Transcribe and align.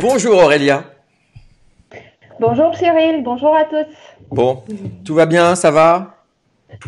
Bonjour 0.00 0.38
Aurélia. 0.38 0.84
Bonjour 2.40 2.74
Cyril, 2.76 3.22
bonjour 3.24 3.54
à 3.54 3.64
tous. 3.64 3.86
Bon, 4.30 4.62
tout 5.04 5.14
va 5.14 5.26
bien, 5.26 5.54
ça 5.54 5.70
va? 5.70 6.14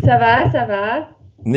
Ça 0.04 0.16
va, 0.18 0.50
ça 0.52 0.64
va. 0.66 1.08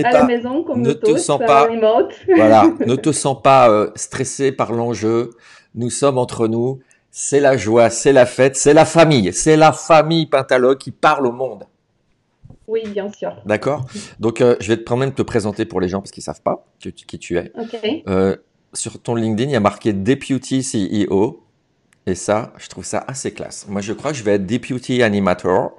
À 0.04 0.12
la 0.12 0.24
maison, 0.24 0.64
comme 0.64 0.82
ne 0.82 0.88
nous 0.90 0.94
te 0.94 1.18
sens 1.18 1.42
euh, 1.42 1.46
pas- 1.46 1.64
remote. 1.68 2.14
Voilà, 2.36 2.66
ne 2.86 2.96
te 2.96 3.12
sens 3.12 3.42
pas 3.42 3.70
euh, 3.70 3.92
stressé 3.96 4.52
par 4.52 4.72
l'enjeu. 4.72 5.32
Nous 5.76 5.90
sommes 5.90 6.18
entre 6.18 6.48
nous. 6.48 6.80
C'est 7.12 7.40
la 7.40 7.58
joie, 7.58 7.90
c'est 7.92 8.14
la 8.14 8.26
fête, 8.26 8.56
c'est 8.56 8.74
la 8.74 8.86
famille. 8.86 9.32
C'est 9.34 9.56
la 9.58 9.72
famille 9.72 10.26
Pentalogue 10.26 10.78
qui 10.80 10.90
parle 10.92 11.28
au 11.28 11.32
monde. 11.32 11.66
Oui, 12.68 12.82
bien 12.88 13.12
sûr. 13.12 13.36
D'accord? 13.46 13.86
Donc, 14.20 14.42
euh, 14.42 14.56
je 14.62 14.70
vais 14.70 14.78
te- 14.78 14.84
quand 14.84 14.96
même 14.98 15.14
te 15.14 15.22
présenter 15.22 15.66
pour 15.66 15.80
les 15.82 15.90
gens 15.90 16.00
parce 16.00 16.12
qu'ils 16.12 16.24
savent 16.24 16.42
pas 16.42 16.66
qui, 16.80 16.92
qui 16.94 17.20
tu 17.20 17.38
es. 17.38 17.52
Ok. 17.60 17.78
Euh, 18.08 18.38
sur 18.74 19.02
ton 19.02 19.16
LinkedIn, 19.16 19.50
il 19.50 19.54
y 19.54 19.58
a 19.58 19.60
marqué 19.60 19.94
Deputy 19.94 20.62
CEO. 20.62 21.44
Et 22.06 22.16
ça, 22.16 22.52
je 22.58 22.68
trouve 22.68 22.84
ça 22.84 23.04
assez 23.08 23.32
classe. 23.32 23.66
Moi, 23.70 23.82
je 23.82 23.94
crois 23.94 24.12
que 24.12 24.18
je 24.18 24.24
vais 24.24 24.34
être 24.34 24.46
Deputy 24.46 25.02
Animator. 25.02 25.72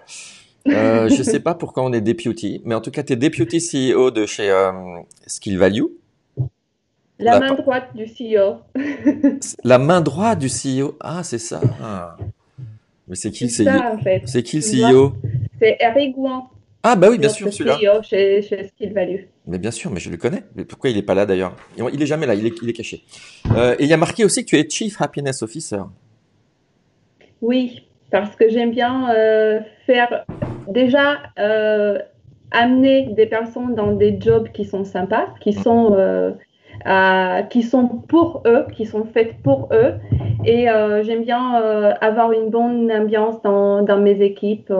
Euh, 0.68 1.08
je 1.16 1.22
sais 1.22 1.40
pas 1.40 1.54
pourquoi 1.54 1.84
on 1.84 1.92
est 1.92 2.00
Deputy, 2.00 2.62
mais 2.64 2.74
en 2.74 2.80
tout 2.80 2.90
cas, 2.90 3.02
tu 3.02 3.12
es 3.12 3.16
Deputy 3.16 3.58
CEO 3.58 4.10
de 4.10 4.24
chez 4.24 4.50
euh, 4.50 4.72
Skill 5.26 5.58
Value. 5.58 5.82
La 7.18 7.38
D'accord. 7.38 7.56
main 7.56 7.62
droite 7.62 7.88
du 7.94 8.04
E 8.04 8.08
CEO. 8.34 8.56
La 9.64 9.78
main 9.78 10.00
droite 10.00 10.38
du 10.38 10.48
CEO. 10.48 10.96
Ah, 11.00 11.22
c'est 11.22 11.38
ça. 11.38 11.60
Ah. 11.82 12.16
Mais 13.06 13.16
c'est 13.16 13.30
qui 13.30 13.45
le 13.45 13.50
C'est 13.50 13.64
CEO 13.64 13.70
ça, 13.70 13.92
en 13.92 13.98
fait. 13.98 14.22
C'est 14.24 14.42
qui 14.42 14.56
le 14.56 14.90
CEO 14.90 15.12
C'est 15.60 15.76
Eric 15.78 16.14
Gouin, 16.14 16.48
Ah, 16.87 16.97
bah 16.97 17.09
oui, 17.11 17.16
bien 17.16 17.30
sûr, 17.30 17.51
celui-là. 17.51 18.02
Chez, 18.02 18.43
chez 18.43 18.65
Skill 18.65 18.93
Value. 18.93 19.23
Mais 19.47 19.59
bien 19.59 19.70
sûr, 19.70 19.91
mais 19.91 20.01
je 20.01 20.11
le 20.11 20.19
connais. 20.19 20.43
Mais 20.55 20.66
pourquoi 20.66 20.91
il 20.91 20.98
est 20.98 21.02
pas 21.02 21.15
là 21.15 21.24
d'ailleurs? 21.24 21.57
Il 21.79 22.02
est 22.02 22.07
jamais 22.07 22.27
là, 22.27 22.34
il 22.34 22.45
est, 22.45 22.52
il 22.62 22.68
est 22.68 22.74
caché. 22.74 23.04
Euh, 23.57 23.74
et 23.79 23.85
il 23.85 23.88
y 23.88 23.95
a 23.95 23.96
marqué 23.96 24.23
aussi 24.23 24.45
que 24.45 24.51
tu 24.51 24.59
es 24.59 24.68
Chief 24.68 25.01
Happiness 25.01 25.43
Officer. 25.43 25.80
Oui, 27.41 27.87
parce 28.10 28.37
que 28.37 28.51
j'aime 28.51 28.71
bien 28.71 29.10
euh, 29.15 29.60
faire 29.87 30.26
déjà 30.68 31.21
euh, 31.38 31.99
amener 32.51 33.15
des 33.15 33.26
personnes 33.26 33.74
dans 33.74 33.93
des 33.93 34.21
jobs 34.21 34.51
qui 34.52 34.66
sont 34.66 34.85
sympas, 34.85 35.29
qui 35.41 35.54
sont 35.54 35.96
euh, 36.87 37.43
qui 37.43 37.63
sont 37.63 37.88
pour 37.88 38.43
eux, 38.46 38.66
qui 38.74 38.87
sont 38.87 39.04
faites 39.13 39.35
pour 39.43 39.68
eux. 39.73 39.95
Et 40.45 40.68
euh, 40.68 41.02
j'aime 41.02 41.23
bien 41.24 41.60
euh, 41.63 41.93
avoir 42.01 42.32
une 42.32 42.51
bonne 42.51 42.91
ambiance 42.93 43.41
dans, 43.43 43.82
dans 43.82 43.99
mes 43.99 44.21
équipes 44.23 44.73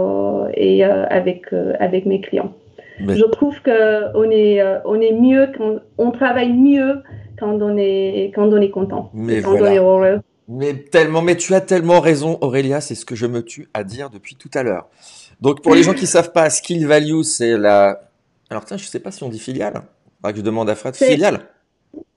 et 0.55 0.85
avec 0.85 1.47
avec 1.81 2.07
mes 2.07 2.21
clients. 2.21 2.53
Mais- 3.01 3.17
Je 3.17 3.25
trouve 3.25 3.61
que 3.63 4.17
on 4.17 4.31
est 4.31 4.63
on 4.85 5.01
est 5.01 5.13
mieux 5.13 5.49
quand 5.57 5.77
on 5.99 6.11
travaille 6.11 6.53
mieux 6.53 7.03
quand 7.39 7.61
on 7.61 7.77
est 7.77 8.31
quand 8.35 8.49
on 8.53 8.61
est 8.61 8.71
content, 8.71 9.11
Mais 9.15 9.43
quand 9.43 9.57
voilà. 9.57 9.71
on 9.71 9.75
est 9.75 9.79
heureux. 9.79 10.21
Mais 10.47 10.75
tellement, 10.75 11.23
mais 11.23 11.37
tu 11.37 11.55
as 11.55 11.63
tellement 11.63 12.01
raison, 12.01 12.37
Aurélia, 12.43 12.83
c'est 12.83 12.95
ce 12.95 13.07
que 13.07 13.15
je 13.17 13.25
me 13.27 13.43
tue 13.43 13.69
à 13.73 13.83
dire 13.83 14.11
depuis 14.11 14.37
tout 14.37 14.51
à 14.53 14.63
l'heure. 14.63 14.89
Donc, 15.41 15.63
pour 15.63 15.75
les 15.75 15.83
gens 15.83 15.95
qui 15.95 16.07
savent 16.07 16.33
pas, 16.33 16.51
Skill 16.51 16.87
Value, 16.87 17.23
c'est 17.23 17.57
la. 17.57 18.03
Alors, 18.51 18.65
tiens, 18.67 18.77
je 18.77 18.85
sais 18.85 19.01
pas 19.01 19.11
si 19.11 19.23
on 19.23 19.31
dit 19.31 19.39
filiale. 19.39 19.81
Faudra 20.19 20.33
que 20.33 20.39
je 20.39 20.45
demande 20.45 20.69
à 20.69 20.75
Fred. 20.75 20.95
Filiale. 20.95 21.41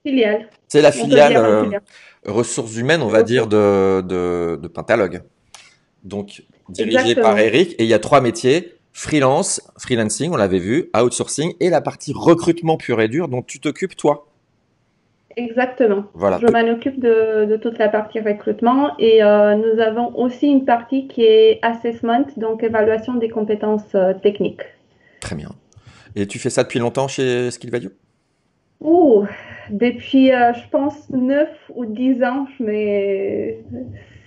Filiale. 0.07 0.49
C'est 0.67 0.81
la 0.81 0.91
filiale 0.91 1.35
euh, 1.35 1.63
filiale. 1.65 1.81
ressources 2.25 2.77
humaines, 2.77 3.01
on 3.01 3.09
va 3.09 3.23
dire, 3.23 3.47
de, 3.47 4.01
de, 4.01 4.57
de 4.61 4.67
Pentalogue. 4.67 5.21
Donc, 6.03 6.43
dirigé 6.69 6.97
Exactement. 6.97 7.27
par 7.27 7.39
Eric. 7.39 7.73
Et 7.73 7.83
il 7.83 7.89
y 7.89 7.93
a 7.93 7.99
trois 7.99 8.21
métiers. 8.21 8.73
Freelance, 8.93 9.61
freelancing, 9.77 10.31
on 10.31 10.37
l'avait 10.37 10.57
vu, 10.57 10.89
outsourcing 10.99 11.53
et 11.59 11.69
la 11.69 11.81
partie 11.81 12.13
recrutement 12.15 12.77
pur 12.77 12.99
et 12.99 13.07
dur 13.07 13.27
dont 13.27 13.43
tu 13.43 13.59
t'occupes 13.59 13.95
toi. 13.95 14.25
Exactement. 15.35 16.05
Voilà. 16.15 16.39
Je 16.41 16.47
m'en 16.47 16.67
occupe 16.73 16.99
de, 16.99 17.45
de 17.45 17.57
toute 17.57 17.77
la 17.77 17.89
partie 17.89 18.19
recrutement 18.19 18.97
et 18.97 19.21
euh, 19.21 19.53
nous 19.55 19.79
avons 19.79 20.15
aussi 20.17 20.47
une 20.47 20.65
partie 20.65 21.07
qui 21.07 21.21
est 21.21 21.59
assessment, 21.61 22.25
donc 22.37 22.63
évaluation 22.63 23.13
des 23.13 23.29
compétences 23.29 23.93
euh, 23.93 24.13
techniques. 24.15 24.63
Très 25.19 25.35
bien. 25.35 25.49
Et 26.15 26.25
tu 26.25 26.39
fais 26.39 26.49
ça 26.49 26.63
depuis 26.63 26.79
longtemps 26.79 27.07
chez 27.07 27.51
Skill 27.51 27.69
Value? 27.69 27.91
Ouh, 28.81 29.25
depuis, 29.69 30.31
euh, 30.31 30.53
je 30.53 30.69
pense, 30.69 31.09
9 31.09 31.49
ou 31.75 31.85
10 31.85 32.23
ans, 32.23 32.47
mais 32.59 33.57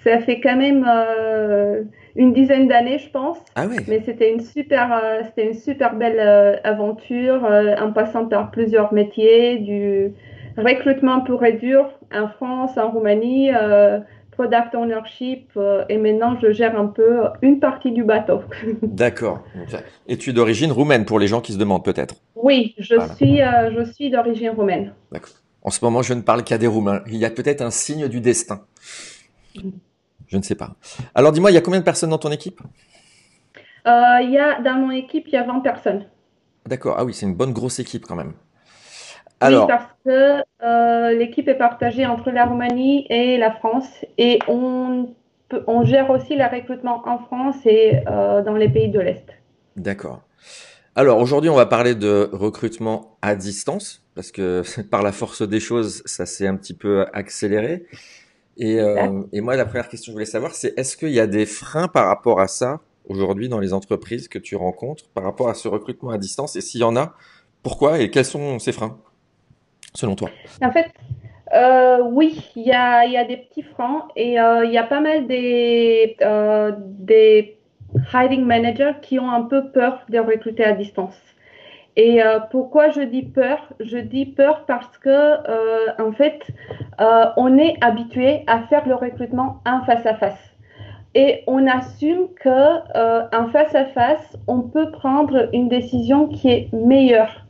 ça 0.03 0.19
fait 0.21 0.41
quand 0.41 0.56
même 0.56 0.84
euh, 0.88 1.83
une 2.16 2.33
dizaine 2.33 2.66
d'années, 2.66 2.99
je 2.99 3.10
pense. 3.10 3.39
Ah 3.55 3.66
oui. 3.69 3.77
Mais 3.87 4.00
c'était 4.00 4.33
une 4.33 4.41
super, 4.41 4.93
euh, 4.93 5.22
c'était 5.27 5.47
une 5.47 5.55
super 5.55 5.94
belle 5.94 6.19
euh, 6.19 6.56
aventure 6.65 7.44
euh, 7.44 7.77
en 7.77 7.93
passant 7.93 8.27
par 8.27 8.50
plusieurs 8.50 8.93
métiers, 8.93 9.59
du 9.59 10.12
recrutement 10.56 11.21
pur 11.21 11.44
et 11.44 11.53
dur 11.53 11.89
en 12.12 12.28
France, 12.28 12.77
en 12.77 12.91
Roumanie, 12.91 13.50
euh, 13.55 14.00
product 14.41 14.75
ownership, 14.75 15.51
euh, 15.56 15.84
et 15.91 15.99
maintenant 15.99 16.39
je 16.41 16.51
gère 16.51 16.78
un 16.78 16.87
peu 16.87 17.25
une 17.43 17.61
partie 17.61 17.93
du 17.93 18.05
bateau. 18.05 18.41
D'accord. 18.83 19.43
Et 20.06 20.17
tu 20.17 20.31
es 20.31 20.33
d'origine 20.33 20.73
roumaine 20.73 21.05
pour 21.05 21.19
les 21.19 21.27
gens 21.27 21.43
qui 21.43 21.53
se 21.53 21.59
demandent 21.59 21.84
peut-être? 21.84 22.15
Oui, 22.37 22.75
je 22.78 22.95
Voilà. 22.95 23.15
suis, 23.15 23.43
euh, 23.43 23.71
je 23.77 23.93
suis 23.93 24.11
d'origine 24.11 24.51
roumaine. 24.51 24.95
En 25.62 25.71
ce 25.71 25.84
moment, 25.84 26.01
je 26.01 26.15
ne 26.15 26.23
parle 26.23 26.43
qu'à 26.43 26.56
des 26.56 26.67
Roumains. 26.67 27.03
Il 27.06 27.17
y 27.17 27.27
a 27.27 27.31
peut-être 27.31 27.61
un 27.61 27.71
signe 27.71 28.09
du 28.09 28.23
destin. 28.23 28.62
Je 30.27 30.37
ne 30.39 30.43
sais 30.43 30.55
pas. 30.55 30.71
Alors 31.15 31.33
dis-moi, 31.33 31.51
il 31.51 31.55
y 31.55 31.59
a 31.59 31.61
combien 31.61 31.81
de 31.81 31.84
personnes 31.84 32.11
dans 32.11 32.19
ton 32.19 32.33
équipe? 32.33 32.61
Euh, 33.87 34.22
il 34.22 34.31
y 34.31 34.39
a, 34.39 34.61
dans 34.62 34.78
mon 34.78 34.91
équipe, 34.91 35.25
il 35.27 35.34
y 35.34 35.37
a 35.37 35.43
20 35.43 35.61
personnes. 35.61 36.07
D'accord. 36.67 36.95
Ah 36.99 37.05
oui, 37.05 37.12
c'est 37.12 37.27
une 37.27 37.34
bonne 37.34 37.53
grosse 37.53 37.78
équipe 37.78 38.07
quand 38.07 38.17
même. 38.17 38.33
Oui, 39.43 39.62
Alors, 39.62 39.67
parce 39.67 39.87
que 40.05 40.43
euh, 40.62 41.12
l'équipe 41.19 41.49
est 41.49 41.55
partagée 41.56 42.06
entre 42.06 42.31
la 42.31 42.45
Roumanie 42.47 43.06
et 43.11 43.39
la 43.39 43.51
France 43.53 44.05
et 44.19 44.39
on, 44.49 45.15
peut- 45.49 45.65
on 45.67 45.83
gère 45.84 46.11
aussi 46.11 46.37
le 46.37 46.45
recrutement 46.45 47.03
en 47.06 47.19
France 47.19 47.56
et 47.67 48.03
euh, 48.09 48.43
dans 48.43 48.55
les 48.56 48.69
pays 48.69 48.91
de 48.91 49.01
l'Est. 49.01 49.27
d'accord. 49.77 50.23
Alors 50.97 51.19
aujourd'hui, 51.21 51.51
on 51.51 51.56
va 51.56 51.67
parler 51.67 51.95
de 51.95 52.31
recrutement 52.33 53.19
à 53.23 53.37
distance 53.37 54.05
parce 54.15 54.33
que 54.33 54.62
par 54.91 55.03
la 55.03 55.12
force 55.12 55.43
des 55.43 55.61
choses, 55.61 56.03
ça 56.07 56.27
s'est 56.27 56.47
un 56.47 56.57
petit 56.57 56.75
peu 56.75 57.07
accéléré. 57.15 57.87
Et, 58.59 58.81
euh, 58.81 59.22
et 59.33 59.41
moi, 59.41 59.57
la 59.57 59.67
première 59.67 59.89
question 59.89 60.11
que 60.11 60.12
je 60.12 60.17
voulais 60.17 60.27
savoir, 60.27 60.55
c'est 60.55 60.75
est-ce 60.78 60.97
qu'il 60.97 61.11
y 61.11 61.21
a 61.21 61.27
des 61.28 61.47
freins 61.47 61.89
par 61.89 62.07
rapport 62.09 62.41
à 62.41 62.49
ça 62.49 62.81
aujourd'hui 63.09 63.49
dans 63.49 63.61
les 63.61 63.72
entreprises 63.75 64.28
que 64.28 64.39
tu 64.39 64.57
rencontres 64.57 65.09
par 65.15 65.25
rapport 65.25 65.49
à 65.51 65.55
ce 65.55 65.69
recrutement 65.69 66.11
à 66.11 66.19
distance? 66.19 66.57
Et 66.57 66.62
s'il 66.62 66.81
y 66.81 66.84
en 66.84 66.97
a, 66.97 67.15
pourquoi 67.62 68.01
et 68.01 68.11
quels 68.11 68.27
sont 68.27 68.59
ces 68.61 68.72
freins? 68.72 68.99
Selon 69.95 70.15
toi? 70.15 70.28
En 70.62 70.71
fait, 70.71 70.91
euh, 71.53 71.99
oui, 72.03 72.51
il 72.55 72.62
y 72.62 72.73
a, 72.73 73.25
des 73.25 73.37
petits 73.37 73.62
freins 73.62 74.06
et 74.15 74.41
euh, 74.41 74.65
il 74.65 74.73
y 74.73 74.78
a 74.78 74.84
pas 74.84 75.01
mal 75.01 75.27
des, 75.27 76.17
euh, 76.23 76.73
des 76.78 77.59
hiring 78.12 78.45
managers 78.45 78.95
qui 79.03 79.19
ont 79.19 79.31
un 79.31 79.43
peu 79.43 79.71
peur 79.71 80.01
de 80.09 80.19
recruter 80.19 80.65
à 80.65 80.73
distance. 80.73 81.19
Et 81.97 82.23
euh, 82.23 82.39
pourquoi 82.39 82.91
je 82.91 83.01
dis 83.01 83.23
peur? 83.23 83.59
Je 83.81 83.99
dis 83.99 84.27
peur 84.27 84.65
parce 84.67 84.97
que, 84.99 86.01
en 86.01 86.12
fait, 86.12 86.41
on 87.37 87.59
est 87.59 87.75
habitué 87.81 88.45
à 88.47 88.61
faire 88.62 88.87
le 88.87 88.95
recrutement 88.95 89.61
en 89.67 89.84
face 89.84 90.07
à 90.07 90.15
face. 90.15 90.39
Et 91.17 91.43
on 91.49 91.67
assume 91.67 92.28
que 92.41 93.37
en 93.37 93.49
face 93.49 93.75
à 93.75 93.87
face, 93.87 94.37
on 94.47 94.61
peut 94.61 94.93
prendre 94.93 95.49
une 95.53 95.69
décision 95.69 96.28
qui 96.28 96.49
est 96.49 96.72
meilleure. 96.72 97.45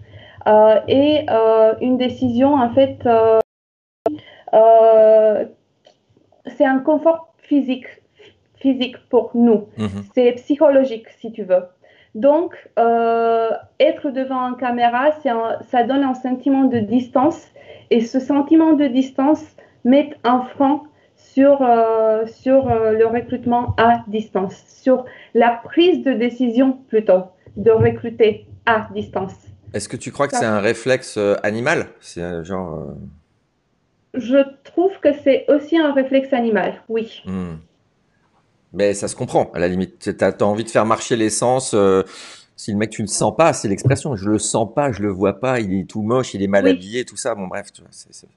Euh, 0.46 0.80
et 0.88 1.26
euh, 1.28 1.74
une 1.80 1.96
décision, 1.98 2.54
en 2.54 2.70
fait, 2.70 2.98
euh, 4.52 5.44
c'est 6.46 6.64
un 6.64 6.78
confort 6.78 7.32
physique, 7.38 7.86
physique 8.56 8.96
pour 9.08 9.30
nous. 9.34 9.68
Mhm. 9.76 10.02
C'est 10.14 10.32
psychologique, 10.32 11.08
si 11.20 11.32
tu 11.32 11.42
veux. 11.44 11.64
Donc, 12.14 12.54
euh, 12.78 13.50
être 13.78 14.10
devant 14.10 14.48
une 14.48 14.56
caméra, 14.56 15.10
un- 15.24 15.58
ça 15.70 15.84
donne 15.84 16.02
un 16.02 16.14
sentiment 16.14 16.64
de 16.64 16.78
distance. 16.78 17.46
Et 17.90 18.00
ce 18.00 18.18
sentiment 18.20 18.72
de 18.72 18.86
distance 18.86 19.44
met 19.84 20.10
un 20.24 20.42
frein 20.42 20.82
sur, 21.16 21.62
euh, 21.62 22.26
sur 22.26 22.68
euh, 22.70 22.92
le 22.92 23.06
recrutement 23.06 23.74
à 23.76 24.02
distance, 24.08 24.64
sur 24.82 25.04
la 25.34 25.50
prise 25.50 26.02
de 26.02 26.12
décision 26.12 26.78
plutôt 26.88 27.24
de 27.56 27.70
recruter 27.70 28.46
à 28.66 28.88
distance. 28.92 29.34
Est-ce 29.72 29.88
que 29.88 29.96
tu 29.96 30.10
crois 30.12 30.26
que 30.28 30.36
c'est 30.36 30.44
un 30.46 30.60
réflexe 30.60 31.16
euh, 31.16 31.36
animal? 31.42 31.88
C'est 32.00 32.22
euh, 32.22 32.42
genre. 32.44 32.74
euh, 32.74 32.94
Je 34.14 34.38
trouve 34.64 34.92
que 35.02 35.08
c'est 35.22 35.44
aussi 35.48 35.78
un 35.78 35.92
réflexe 35.92 36.32
animal, 36.32 36.82
oui. 36.88 37.22
hmm. 37.26 37.54
Mais 38.72 38.94
ça 38.94 39.08
se 39.08 39.16
comprend, 39.16 39.50
à 39.52 39.58
la 39.58 39.66
limite. 39.68 40.16
T'as, 40.16 40.30
t'as 40.32 40.44
envie 40.44 40.64
de 40.64 40.70
faire 40.70 40.86
marcher 40.86 41.16
l'essence. 41.16 41.72
euh, 41.74 42.02
si 42.56 42.72
le 42.72 42.78
mec, 42.78 42.90
tu 42.90 43.02
le 43.02 43.08
sens 43.08 43.34
pas, 43.36 43.52
c'est 43.52 43.68
l'expression. 43.68 44.14
Je 44.16 44.28
le 44.28 44.38
sens 44.38 44.68
pas, 44.74 44.92
je 44.92 45.02
le 45.02 45.08
vois 45.08 45.40
pas, 45.40 45.60
il 45.60 45.72
est 45.80 45.84
tout 45.88 46.02
moche, 46.02 46.34
il 46.34 46.42
est 46.42 46.46
mal 46.46 46.64
Oui. 46.64 46.70
habillé, 46.72 47.04
tout 47.04 47.16
ça. 47.16 47.34
Bon, 47.34 47.46
bref, 47.48 47.72
tu 47.72 47.80
vois, 47.80 47.90
c'est- 47.90 48.28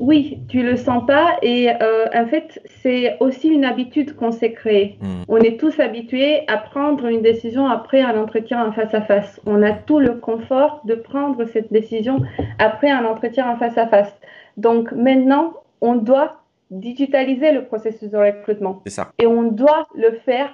Oui, 0.00 0.38
tu 0.48 0.62
le 0.62 0.76
sens 0.76 1.04
pas 1.06 1.36
et 1.42 1.68
euh, 1.70 2.06
en 2.14 2.26
fait, 2.26 2.62
c'est 2.82 3.18
aussi 3.20 3.48
une 3.48 3.66
habitude 3.66 4.16
qu'on 4.16 4.32
s'est 4.32 4.52
créée. 4.52 4.98
Hmm. 5.02 5.24
On 5.28 5.36
est 5.36 5.60
tous 5.60 5.78
habitués 5.78 6.40
à 6.48 6.56
prendre 6.56 7.04
une 7.04 7.20
décision 7.20 7.66
après 7.66 8.00
un 8.00 8.18
entretien 8.18 8.66
en 8.66 8.72
face 8.72 8.94
à 8.94 9.02
face. 9.02 9.40
On 9.44 9.62
a 9.62 9.72
tout 9.72 9.98
le 9.98 10.14
confort 10.14 10.80
de 10.86 10.94
prendre 10.94 11.44
cette 11.44 11.70
décision 11.70 12.22
après 12.58 12.90
un 12.90 13.04
entretien 13.04 13.50
en 13.50 13.56
face 13.56 13.76
à 13.76 13.86
face. 13.88 14.12
Donc 14.56 14.90
maintenant, 14.92 15.52
on 15.82 15.96
doit 15.96 16.40
digitaliser 16.70 17.52
le 17.52 17.64
processus 17.64 18.10
de 18.10 18.16
recrutement. 18.16 18.80
C'est 18.86 18.94
ça. 18.94 19.12
Et 19.18 19.26
on 19.26 19.42
doit 19.42 19.86
le 19.94 20.12
faire 20.24 20.50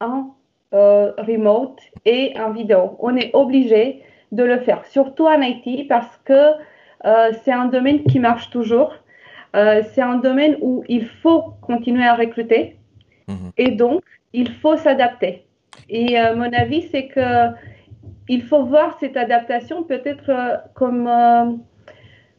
en 0.00 0.34
euh, 0.72 1.12
remote 1.18 1.78
et 2.06 2.32
en 2.38 2.50
vidéo. 2.50 2.96
On 3.00 3.14
est 3.14 3.30
obligé 3.34 4.02
de 4.32 4.42
le 4.42 4.58
faire, 4.60 4.84
surtout 4.86 5.26
en 5.26 5.40
IT, 5.42 5.86
parce 5.86 6.16
que 6.24 6.52
c'est 7.44 7.52
un 7.52 7.66
domaine 7.66 8.02
qui 8.04 8.18
marche 8.18 8.50
toujours. 8.50 8.92
Euh, 9.54 9.82
c'est 9.92 10.02
un 10.02 10.16
domaine 10.16 10.56
où 10.60 10.84
il 10.88 11.06
faut 11.22 11.40
continuer 11.62 12.04
à 12.04 12.14
recruter 12.14 12.76
Mhm. 13.28 13.50
et 13.56 13.70
donc 13.82 14.02
il 14.32 14.50
faut 14.60 14.76
s'adapter. 14.76 15.44
Et 15.88 16.18
euh, 16.20 16.34
mon 16.36 16.50
avis, 16.52 16.82
c'est 16.90 17.06
que 17.08 17.50
il 18.28 18.42
faut 18.42 18.64
voir 18.64 18.96
cette 19.00 19.16
adaptation 19.16 19.82
peut-être 19.84 20.28
euh, 20.30 20.56
comme, 20.74 21.06
euh, 21.06 21.52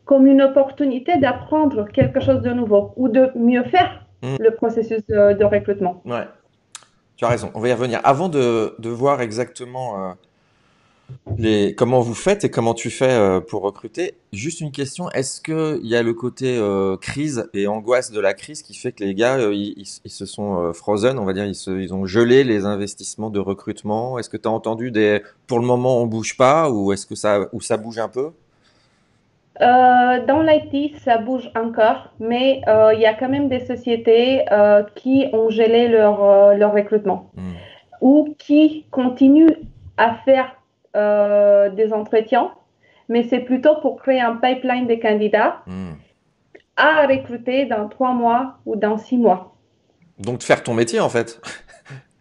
comme 0.06 0.28
une 0.28 0.42
opportunité 0.42 1.18
d'apprendre 1.18 1.86
quelque 1.98 2.20
chose 2.20 2.42
de 2.42 2.52
nouveau 2.52 2.92
ou 2.98 3.08
de 3.10 3.32
mieux 3.36 3.64
faire 3.64 3.92
Mhm. 4.24 4.38
le 4.40 4.52
processus 4.52 5.06
de, 5.08 5.34
de 5.34 5.46
recrutement. 5.46 6.02
Ouais, 6.06 6.26
tu 7.18 7.26
as 7.26 7.30
raison. 7.30 7.52
On 7.54 7.60
va 7.60 7.68
y 7.70 7.74
revenir. 7.74 8.00
Avant 8.04 8.30
de, 8.30 8.76
de 8.80 8.90
voir 8.90 9.22
exactement 9.22 9.88
euh, 10.10 10.14
les, 11.38 11.76
comment 11.76 12.00
vous 12.02 12.14
faites 12.16 12.44
et 12.46 12.50
comment 12.50 12.74
tu 12.74 12.90
fais 12.90 13.10
euh, 13.12 13.40
pour 13.40 13.62
recruter, 13.62 14.16
juste 14.34 14.60
une 14.62 14.72
question. 14.72 15.10
Est-ce 15.12 15.42
qu'il 15.42 15.86
y 15.88 15.96
a 15.96 16.02
le 16.04 16.14
côté 16.14 16.58
euh, 16.58 16.98
crise 16.98 17.50
et 17.54 17.68
angoisse 17.68 18.12
de 18.12 18.20
la 18.20 18.34
crise 18.34 18.64
qui 18.64 18.74
fait 18.74 18.92
que 18.92 19.04
les 19.04 19.14
gars, 19.14 19.38
euh, 19.38 19.54
ils, 19.54 19.74
ils- 19.78 20.00
ils 20.06 20.12
se 20.12 20.26
sont 20.26 20.60
euh, 20.60 20.74
frozen, 20.74 21.20
on 21.20 21.26
va 21.26 21.34
dire, 21.34 21.46
ils, 21.46 21.56
se, 21.56 21.72
ils 21.72 21.94
ont 21.94 22.06
gelé 22.06 22.44
les 22.44 22.66
investissements 22.66 23.30
de 23.30 23.40
recrutement? 23.40 24.18
Est-ce 24.20 24.30
que 24.30 24.38
tu 24.38 24.48
as 24.48 24.52
entendu 24.52 24.90
des, 24.92 25.22
pour 25.48 25.60
le 25.60 25.66
moment, 25.66 26.02
on 26.02 26.08
bouge 26.08 26.38
pas 26.38 26.72
ou 26.72 26.92
est-ce 26.92 27.06
que 27.06 27.16
ça, 27.16 27.48
ou 27.54 27.62
ça 27.62 27.78
bouge 27.78 28.00
un 28.00 28.10
peu? 28.10 28.32
Dans 29.60 30.44
l'IT, 30.48 30.98
ça 31.04 31.18
bouge 31.18 31.50
encore, 31.56 32.14
mais 32.20 32.62
il 32.94 33.00
y 33.00 33.06
a 33.08 33.14
quand 33.16 33.30
même 33.30 33.50
des 33.50 33.66
sociétés 33.66 34.44
qui 34.96 35.26
ont 35.34 35.50
gelé 35.50 35.88
leur, 35.88 36.56
leur 36.56 36.74
recrutement 36.74 37.32
Hmm. 37.36 37.54
ou 38.02 38.36
qui 38.38 38.86
continuent 38.92 39.56
à 39.98 40.16
faire 40.26 40.56
euh, 40.96 41.70
des 41.70 41.94
entretiens, 41.94 42.52
mais 43.10 43.24
c'est 43.24 43.40
plutôt 43.40 43.76
pour 43.82 43.98
créer 43.98 44.22
un 44.22 44.36
pipeline 44.36 44.88
de 44.88 44.96
candidats 44.96 45.62
Hmm. 45.66 45.94
à 46.76 47.08
recruter 47.08 47.66
dans 47.66 47.88
trois 47.88 48.14
mois 48.14 48.58
ou 48.66 48.76
dans 48.76 48.98
six 48.98 49.18
mois. 49.18 49.56
Donc 50.20 50.40
de 50.40 50.44
faire 50.44 50.64
ton 50.64 50.74
métier 50.74 51.00
en 51.00 51.10
fait. 51.10 51.40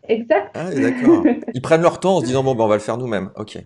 Exact. 0.09 0.51
Ah, 0.55 0.71
d'accord. 0.71 1.25
Ils 1.55 1.63
prennent 1.63 1.83
leur 1.83 1.99
temps 2.01 2.17
en 2.17 2.21
se 2.21 2.27
disant 2.27 2.45
bon 2.45 2.55
ben 2.55 2.65
on 2.65 2.69
va 2.69 2.75
le 2.75 2.81
faire 2.81 2.97
nous-mêmes. 2.97 3.31
Ok. 3.37 3.59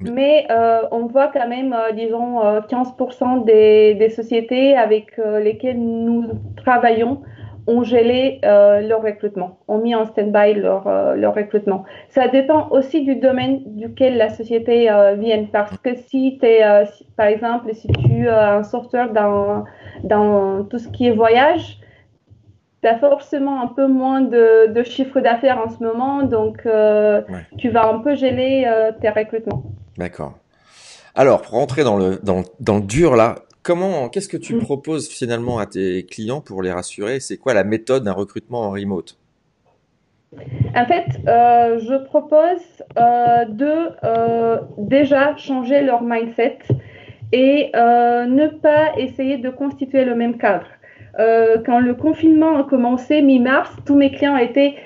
Mais 0.00 0.46
euh, 0.50 0.82
on 0.92 1.06
voit 1.06 1.28
quand 1.28 1.48
même, 1.48 1.72
euh, 1.72 1.90
disons, 1.92 2.44
euh, 2.44 2.60
15% 2.60 3.44
des, 3.44 3.94
des 3.94 4.10
sociétés 4.10 4.76
avec 4.76 5.16
lesquelles 5.16 5.80
nous 5.80 6.24
travaillons 6.56 7.22
ont 7.68 7.84
gelé 7.84 8.40
euh, 8.44 8.80
leur 8.80 9.02
recrutement, 9.02 9.58
ont 9.68 9.78
mis 9.78 9.94
en 9.94 10.04
stand-by 10.06 10.54
leur, 10.54 10.86
euh, 10.86 11.14
leur 11.14 11.34
recrutement. 11.34 11.84
Ça 12.08 12.26
dépend 12.26 12.68
aussi 12.70 13.04
du 13.04 13.14
domaine 13.16 13.60
duquel 13.76 14.16
la 14.16 14.30
société 14.30 14.90
euh, 14.90 15.14
vient, 15.14 15.44
parce 15.52 15.76
que 15.78 15.94
si 15.94 16.38
tu 16.40 16.46
es, 16.46 16.86
si- 16.86 17.04
par 17.16 17.26
exemple, 17.26 17.72
si 17.74 17.86
tu 17.88 18.26
as 18.28 18.54
un 18.56 18.62
software 18.64 19.12
dans, 19.12 19.64
dans 20.02 20.64
tout 20.64 20.78
ce 20.78 20.88
qui 20.88 21.06
est 21.08 21.12
voyage, 21.12 21.78
tu 22.82 22.88
as 22.88 22.96
forcément 22.98 23.60
un 23.60 23.66
peu 23.66 23.86
moins 23.86 24.22
de, 24.22 24.72
de 24.72 24.82
chiffre 24.82 25.20
d'affaires 25.20 25.58
en 25.64 25.68
ce 25.68 25.82
moment, 25.82 26.22
donc 26.22 26.62
Ouais. 26.64 27.22
tu 27.58 27.68
vas 27.68 27.86
un 27.92 27.98
peu 27.98 28.14
geler 28.14 28.66
tes 29.00 29.10
recrutements. 29.10 29.62
D'accord. 29.98 30.34
Alors, 31.14 31.42
pour 31.42 31.54
rentrer 31.54 31.82
dans 31.84 31.96
le, 31.96 32.18
dans, 32.22 32.42
dans 32.60 32.76
le 32.76 32.82
dur 32.82 33.16
là, 33.16 33.34
comment, 33.68 34.08
qu'est-ce 34.08 34.30
que 34.30 34.38
tu 34.38 34.54
Mm. 34.54 34.60
proposes 34.60 35.08
finalement 35.10 35.58
à 35.58 35.66
tes 35.66 36.06
clients 36.06 36.40
pour 36.40 36.62
les 36.62 36.72
rassurer? 36.72 37.20
C'est 37.20 37.36
quoi 37.36 37.52
la 37.52 37.64
méthode 37.64 38.02
d'un 38.02 38.16
recrutement 38.22 38.62
en 38.62 38.70
remote? 38.70 39.18
En 40.74 40.86
fait, 40.86 41.08
euh, 41.26 41.78
je 41.78 41.96
propose 42.04 42.62
euh, 42.98 43.44
de 43.44 43.74
euh, 44.04 44.58
déjà 44.78 45.36
changer 45.36 45.82
leur 45.82 46.02
mindset 46.02 46.58
et 47.32 47.70
ne 47.74 48.46
pas 48.48 48.96
essayer 48.96 49.36
de 49.36 49.50
constituer 49.50 50.04
le 50.06 50.14
même 50.14 50.38
cadre. 50.38 50.68
Quand 51.66 51.80
le 51.80 51.94
confinement 51.94 52.56
a 52.60 52.64
commencé 52.64 53.20
mi-mars, 53.20 53.70
tous 53.84 53.96
mes 53.96 54.10
clients 54.10 54.38
étaient 54.38 54.76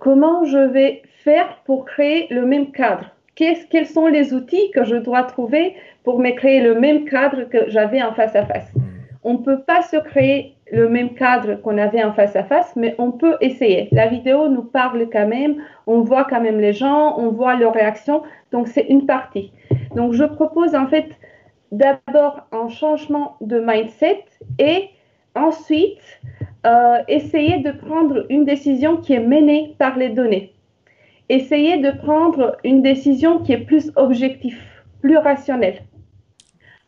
comment 0.00 0.44
je 0.44 0.58
vais 0.58 1.02
faire 1.24 1.48
pour 1.64 1.86
créer 1.86 2.26
le 2.30 2.44
même 2.44 2.72
cadre? 2.72 3.15
Qu'est-ce- 3.36 3.66
Quels 3.68 3.86
sont 3.86 4.06
les 4.08 4.34
outils 4.34 4.70
que 4.74 4.84
je 4.84 4.96
dois 4.96 5.22
trouver 5.22 5.76
pour 6.04 6.18
me 6.18 6.30
créer 6.32 6.60
le 6.60 6.74
même 6.74 7.04
cadre 7.04 7.44
que 7.44 7.68
j'avais 7.68 8.02
en 8.02 8.12
face 8.12 8.34
à 8.34 8.44
face? 8.46 8.70
Hmm. 8.74 8.80
on 9.28 9.32
ne 9.34 9.38
peut 9.38 9.62
pas 9.62 9.82
se 9.82 9.96
créer 9.96 10.54
le 10.70 10.88
même 10.88 11.14
cadre 11.14 11.56
qu'on 11.62 11.78
avait 11.78 12.02
en 12.04 12.12
face 12.12 12.36
à 12.36 12.44
face, 12.44 12.74
mais 12.76 12.94
on 12.98 13.10
peut 13.10 13.36
essayer. 13.40 13.88
La 13.92 14.06
vidéo 14.06 14.48
nous 14.48 14.62
parle 14.62 15.08
quand 15.12 15.26
même, 15.26 15.56
on 15.88 16.00
voit 16.02 16.24
quand 16.30 16.40
même 16.40 16.60
les 16.60 16.72
gens, 16.72 17.18
on 17.18 17.30
voit 17.30 17.56
leurs 17.56 17.74
réactions, 17.74 18.22
donc 18.52 18.68
c'est 18.68 18.86
une 18.88 19.04
partie. 19.06 19.52
Donc 19.96 20.12
je 20.12 20.22
propose 20.24 20.74
en 20.76 20.86
fait 20.86 21.08
d'abord 21.72 22.46
un 22.52 22.68
changement 22.68 23.36
de 23.40 23.58
mindset 23.58 24.24
et 24.60 24.90
ensuite 25.34 26.00
euh, 26.66 26.98
essayer 27.08 27.58
de 27.58 27.72
prendre 27.72 28.26
une 28.30 28.44
décision 28.44 28.96
qui 28.98 29.12
est 29.14 29.20
menée 29.20 29.74
par 29.78 29.96
les 29.96 30.08
données. 30.10 30.52
Essayer 31.28 31.78
de 31.78 31.90
prendre 31.90 32.56
une 32.64 32.82
décision 32.82 33.40
qui 33.40 33.52
est 33.52 33.64
plus 33.64 33.90
objective, 33.96 34.58
plus 35.00 35.16
rationnelle 35.16 35.82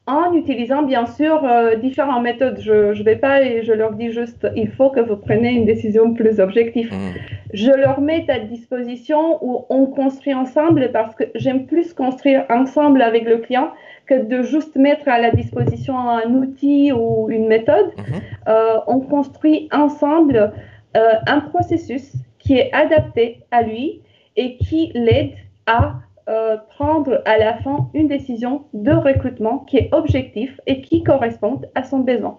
en 0.09 0.33
utilisant 0.33 0.83
bien 0.83 1.05
sûr 1.05 1.45
euh, 1.45 1.77
différentes 1.77 2.23
méthodes. 2.23 2.59
Je 2.61 2.99
ne 2.99 3.03
vais 3.03 3.17
pas 3.17 3.43
et 3.43 3.63
je 3.63 3.75
leur 3.75 3.93
dis 3.93 4.11
juste, 4.11 4.49
il 4.57 4.71
faut 4.71 4.89
que 4.89 5.01
vous 5.01 5.17
preniez 5.17 5.51
une 5.51 5.67
décision 5.67 6.15
plus 6.15 6.41
objective. 6.41 6.91
Hmm. 6.91 7.13
Je 7.53 7.71
leur 7.71 8.01
mets 8.01 8.25
à 8.31 8.39
disposition 8.39 9.39
où 9.43 9.67
on 9.69 9.85
construit 9.85 10.33
ensemble 10.33 10.91
parce 10.93 11.15
que 11.15 11.25
j'aime 11.35 11.67
plus 11.67 11.93
construire 11.93 12.47
ensemble 12.49 13.03
avec 13.03 13.25
le 13.25 13.37
client 13.39 13.69
que 14.07 14.25
de 14.25 14.43
juste 14.43 14.77
mettre 14.77 15.07
à 15.09 15.21
la 15.21 15.31
disposition 15.31 15.99
un 15.99 16.31
outil 16.33 16.91
ou 16.93 17.29
une 17.29 17.47
méthode. 17.47 17.91
Mhm. 17.99 18.21
Euh, 18.49 18.79
on 18.87 19.01
construit 19.01 19.69
ensemble 19.73 20.53
euh, 20.97 21.13
un 21.27 21.41
processus 21.41 22.15
qui 22.39 22.55
est 22.55 22.73
adapté 22.73 23.41
à 23.51 23.63
lui 23.63 24.01
et 24.39 24.57
qui 24.57 24.93
l'aide 24.95 25.35
à 25.67 25.97
euh, 26.29 26.57
prendre 26.77 27.23
à 27.27 27.37
la 27.39 27.59
fin 27.59 27.91
une 27.93 28.09
décision 28.09 28.65
de 28.73 28.93
recrutement 28.93 29.59
qui 29.61 29.77
est 29.79 29.89
objectif 29.93 30.59
et 30.67 30.81
qui 30.81 31.03
correspond 31.03 31.61
à 31.75 31.85
son 31.85 31.99
besoin. 31.99 32.39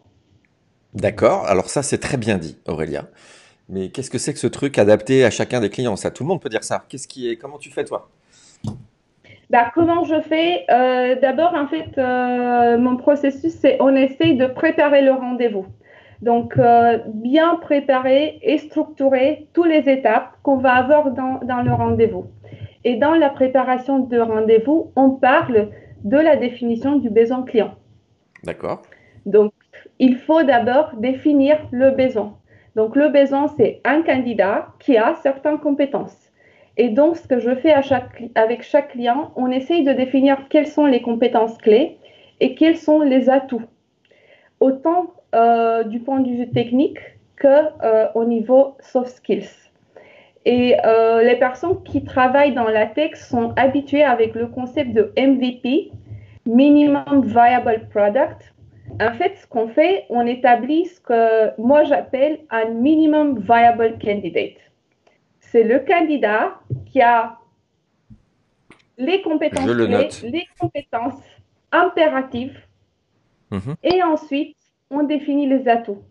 D'accord. 0.93 1.45
Alors 1.45 1.69
ça, 1.69 1.83
c'est 1.83 1.99
très 1.99 2.17
bien 2.17 2.37
dit, 2.37 2.57
Aurélia. 2.67 3.03
Mais 3.67 3.89
qu'est-ce 3.89 4.09
que 4.09 4.17
c'est 4.17 4.33
que 4.33 4.39
ce 4.39 4.47
truc 4.47 4.79
adapté 4.79 5.25
à 5.25 5.29
chacun 5.29 5.59
des 5.59 5.69
clients? 5.69 5.95
Ça, 5.95 6.09
tout 6.09 6.23
le 6.23 6.29
monde 6.29 6.41
peut 6.41 6.49
dire 6.49 6.63
ça. 6.63 6.85
Qu'est-ce 6.89 7.07
qui 7.07 7.29
est, 7.29 7.35
comment 7.35 7.59
tu 7.59 7.69
fais 7.69 7.83
toi? 7.83 8.09
Bah, 9.49 9.71
comment 9.73 10.03
je 10.03 10.21
fais? 10.21 10.65
Euh, 10.69 11.15
D'abord, 11.19 11.53
en 11.53 11.67
fait, 11.67 11.97
euh, 11.97 12.77
mon 12.77 12.95
processus, 12.95 13.53
c'est 13.59 13.77
on 13.79 13.95
essaye 13.95 14.37
de 14.37 14.45
préparer 14.45 15.01
le 15.01 15.11
rendez-vous. 15.11 15.65
Donc, 16.21 16.57
euh, 16.57 16.99
bien 17.13 17.55
préparer 17.55 18.39
et 18.41 18.57
structurer 18.57 19.47
toutes 19.53 19.67
les 19.67 19.89
étapes 19.89 20.31
qu'on 20.43 20.57
va 20.57 20.73
avoir 20.73 21.11
dans, 21.11 21.39
dans 21.43 21.61
le 21.61 21.71
rendez-vous. 21.71 22.25
Et 22.83 22.95
dans 22.95 23.13
la 23.13 23.29
préparation 23.29 23.99
de 23.99 24.19
rendez-vous, 24.19 24.91
on 24.95 25.11
parle 25.11 25.69
de 26.03 26.17
la 26.17 26.35
définition 26.35 26.97
du 26.97 27.09
besoin 27.09 27.43
client. 27.43 27.75
D'accord. 28.43 28.81
Donc, 29.25 29.53
il 29.99 30.17
faut 30.17 30.43
d'abord 30.43 30.91
définir 30.97 31.57
le 31.71 31.91
besoin. 31.91 32.37
Donc, 32.75 32.95
le 32.95 33.09
besoin, 33.09 33.47
c'est 33.57 33.81
un 33.83 34.01
candidat 34.01 34.67
qui 34.79 34.97
a 34.97 35.15
certaines 35.15 35.59
compétences. 35.59 36.31
Et 36.77 36.89
donc, 36.89 37.17
ce 37.17 37.27
que 37.27 37.39
je 37.39 37.55
fais 37.55 37.73
à 37.73 37.81
chaque, 37.81 38.23
avec 38.35 38.63
chaque 38.63 38.91
client, 38.91 39.31
on 39.35 39.51
essaye 39.51 39.83
de 39.83 39.91
définir 39.91 40.47
quelles 40.49 40.67
sont 40.67 40.85
les 40.85 41.01
compétences 41.01 41.57
clés 41.57 41.97
et 42.39 42.55
quels 42.55 42.77
sont 42.77 43.01
les 43.01 43.29
atouts, 43.29 43.63
autant 44.59 45.13
euh, 45.35 45.83
du 45.83 45.99
point 45.99 46.19
de 46.19 46.29
vue 46.29 46.49
technique 46.49 46.99
que 47.35 47.47
euh, 47.47 48.07
au 48.15 48.25
niveau 48.25 48.75
soft 48.79 49.15
skills. 49.15 49.49
Et 50.45 50.75
euh, 50.85 51.21
les 51.21 51.35
personnes 51.35 51.83
qui 51.83 52.03
travaillent 52.03 52.53
dans 52.53 52.67
la 52.67 52.85
tech 52.85 53.15
sont 53.15 53.53
habituées 53.55 54.03
avec 54.03 54.35
le 54.35 54.47
concept 54.47 54.93
de 54.93 55.11
MVP, 55.17 55.91
Minimum 56.45 57.25
Viable 57.25 57.87
Product. 57.89 58.53
En 59.01 59.13
fait, 59.13 59.35
ce 59.37 59.45
qu'on 59.47 59.67
fait, 59.67 60.05
on 60.09 60.25
établit 60.25 60.85
ce 60.85 60.99
que 60.99 61.61
moi 61.61 61.83
j'appelle 61.83 62.39
un 62.49 62.69
Minimum 62.69 63.39
Viable 63.39 63.97
Candidate. 64.03 64.57
C'est 65.39 65.63
le 65.63 65.79
candidat 65.79 66.59
qui 66.85 67.01
a 67.01 67.37
les 68.97 69.21
compétences 69.21 69.65
le 69.65 69.85
clés, 69.85 70.09
les 70.23 70.47
compétences 70.59 71.21
impératives 71.71 72.57
Mhm. 73.51 73.75
et 73.83 74.03
ensuite 74.03 74.55
on 74.91 75.03
définit 75.03 75.47
les 75.47 75.67
atouts. 75.67 76.03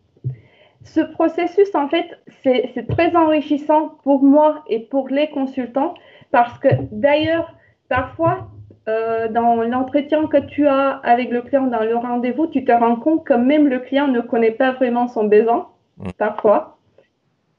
Ce 0.84 1.00
processus, 1.00 1.74
en 1.74 1.88
fait, 1.88 2.06
c'est 2.42 2.86
très 2.88 3.14
enrichissant 3.16 3.98
pour 4.04 4.22
moi 4.22 4.64
et 4.68 4.80
pour 4.80 5.08
les 5.08 5.28
consultants 5.30 5.94
parce 6.30 6.58
que 6.58 6.68
d'ailleurs, 6.92 7.52
parfois, 7.88 8.48
euh, 8.88 9.28
dans 9.28 9.56
l'entretien 9.56 10.26
que 10.26 10.38
tu 10.38 10.66
as 10.66 10.90
avec 11.02 11.30
le 11.30 11.42
client 11.42 11.66
dans 11.66 11.82
le 11.82 11.96
rendez-vous, 11.96 12.46
tu 12.46 12.64
te 12.64 12.72
rends 12.72 12.96
compte 12.96 13.24
que 13.24 13.34
même 13.34 13.68
le 13.68 13.80
client 13.80 14.08
ne 14.08 14.20
connaît 14.20 14.52
pas 14.52 14.72
vraiment 14.72 15.08
son 15.08 15.24
besoin, 15.24 15.68
mm. 15.98 16.10
parfois. 16.16 16.78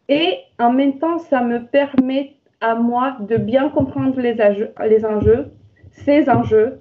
Et 0.08 0.40
en 0.58 0.72
même 0.72 0.98
temps, 0.98 1.20
ça 1.20 1.42
me 1.42 1.66
permet 1.66 2.38
à 2.62 2.76
moi 2.76 3.18
de 3.20 3.38
bien 3.38 3.70
comprendre 3.70 4.20
les, 4.20 4.34
les 4.34 5.06
enjeux, 5.06 5.52
ces 5.92 6.30
enjeux, 6.30 6.80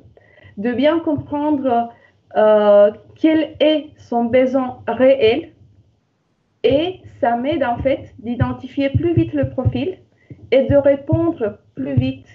de 0.56 0.72
bien 0.72 0.98
comprendre 1.00 1.90
euh, 2.36 2.90
quel 3.16 3.56
est 3.60 3.90
son 3.98 4.24
besoin 4.24 4.82
réel? 4.86 5.52
Et 6.64 7.00
ça 7.20 7.36
m'aide 7.36 7.64
en 7.64 7.78
fait 7.78 8.14
d'identifier 8.18 8.90
plus 8.90 9.14
vite 9.14 9.32
le 9.32 9.50
profil 9.50 9.98
et 10.50 10.64
de 10.64 10.76
répondre 10.76 11.58
plus 11.74 11.94
vite 11.94 12.26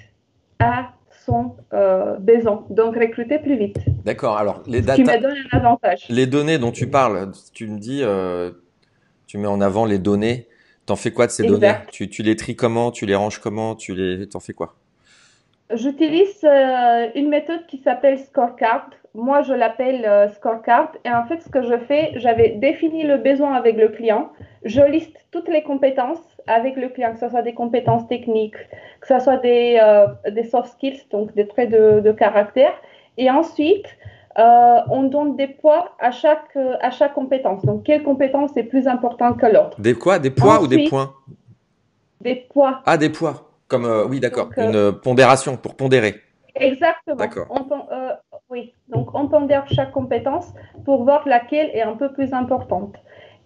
à 0.59 0.93
son 1.25 1.55
euh, 1.73 2.17
besoin, 2.17 2.65
donc 2.69 2.95
recruter 2.95 3.39
plus 3.39 3.57
vite. 3.57 3.77
D'accord. 4.03 4.37
Alors 4.37 4.63
les 4.65 4.81
data, 4.81 4.95
qui 4.95 5.03
me 5.03 5.21
donne 5.21 5.37
un 5.51 5.57
avantage. 5.57 6.05
Les 6.09 6.27
données 6.27 6.57
dont 6.57 6.71
tu 6.71 6.87
parles, 6.87 7.31
tu 7.53 7.67
me 7.67 7.77
dis, 7.77 8.01
euh, 8.01 8.51
tu 9.27 9.37
mets 9.37 9.47
en 9.47 9.61
avant 9.61 9.85
les 9.85 9.99
données. 9.99 10.47
T'en 10.85 10.97
fais 10.97 11.11
quoi 11.11 11.27
de 11.27 11.31
ces 11.31 11.47
données? 11.47 11.75
Tu, 11.91 12.09
tu, 12.09 12.23
les 12.23 12.35
tries 12.35 12.57
comment? 12.57 12.91
Tu 12.91 13.05
les 13.05 13.15
ranges 13.15 13.39
comment? 13.39 13.73
Tu 13.73 13.95
les, 13.95 14.27
t'en 14.27 14.41
fais 14.41 14.51
quoi? 14.53 14.75
J'utilise 15.71 16.43
euh, 16.43 17.07
une 17.15 17.29
méthode 17.29 17.65
qui 17.67 17.77
s'appelle 17.77 18.19
Scorecard. 18.19 18.89
Moi, 19.15 19.41
je 19.43 19.53
l'appelle 19.53 20.05
euh, 20.05 20.27
Scorecard. 20.29 20.91
Et 21.05 21.09
en 21.09 21.25
fait, 21.25 21.41
ce 21.41 21.49
que 21.49 21.61
je 21.61 21.77
fais, 21.87 22.11
j'avais 22.15 22.49
défini 22.49 23.03
le 23.03 23.17
besoin 23.17 23.53
avec 23.53 23.77
le 23.77 23.87
client. 23.87 24.29
Je 24.65 24.81
liste 24.81 25.15
toutes 25.31 25.47
les 25.47 25.63
compétences 25.63 26.21
avec 26.47 26.75
le 26.75 26.89
client, 26.89 27.13
que 27.13 27.19
ce 27.19 27.29
soit 27.29 27.41
des 27.41 27.53
compétences 27.53 28.07
techniques, 28.07 28.57
que 29.01 29.07
ce 29.07 29.19
soit 29.19 29.37
des, 29.37 29.79
euh, 29.81 30.07
des 30.29 30.43
soft 30.43 30.69
skills, 30.73 31.01
donc 31.11 31.33
des 31.33 31.47
traits 31.47 31.69
de, 31.69 32.01
de 32.01 32.11
caractère. 32.11 32.73
Et 33.17 33.29
ensuite, 33.29 33.87
on 34.35 35.03
donne 35.03 35.35
des 35.35 35.47
poids 35.47 35.91
à 35.99 36.09
chaque, 36.11 36.57
à 36.81 36.89
chaque 36.89 37.13
compétence. 37.13 37.63
Donc, 37.63 37.83
quelle 37.83 38.01
compétence 38.03 38.57
est 38.57 38.63
plus 38.63 38.87
importante 38.87 39.39
que 39.39 39.45
l'autre? 39.45 39.79
Des 39.79 39.93
quoi? 39.93 40.17
Des 40.17 40.31
poids 40.31 40.59
ou 40.61 40.67
des 40.67 40.89
points? 40.89 41.13
Des 42.21 42.35
poids. 42.35 42.81
Ah, 42.85 42.97
des 42.97 43.09
poids. 43.09 43.52
Comme, 43.73 43.85
euh, 43.85 44.05
oui, 44.05 44.19
d'accord. 44.19 44.49
Une 44.55 44.91
pondération 44.91 45.57
pour 45.57 45.75
pondérer. 45.75 46.13
Exactement. 46.53 47.15
D'accord. 47.15 47.47
oui, 48.51 48.71
donc 48.87 49.15
on 49.15 49.27
pondère 49.27 49.65
chaque 49.67 49.91
compétence 49.91 50.53
pour 50.85 51.05
voir 51.05 51.27
laquelle 51.27 51.71
est 51.73 51.81
un 51.81 51.95
peu 51.95 52.13
plus 52.13 52.33
importante. 52.33 52.93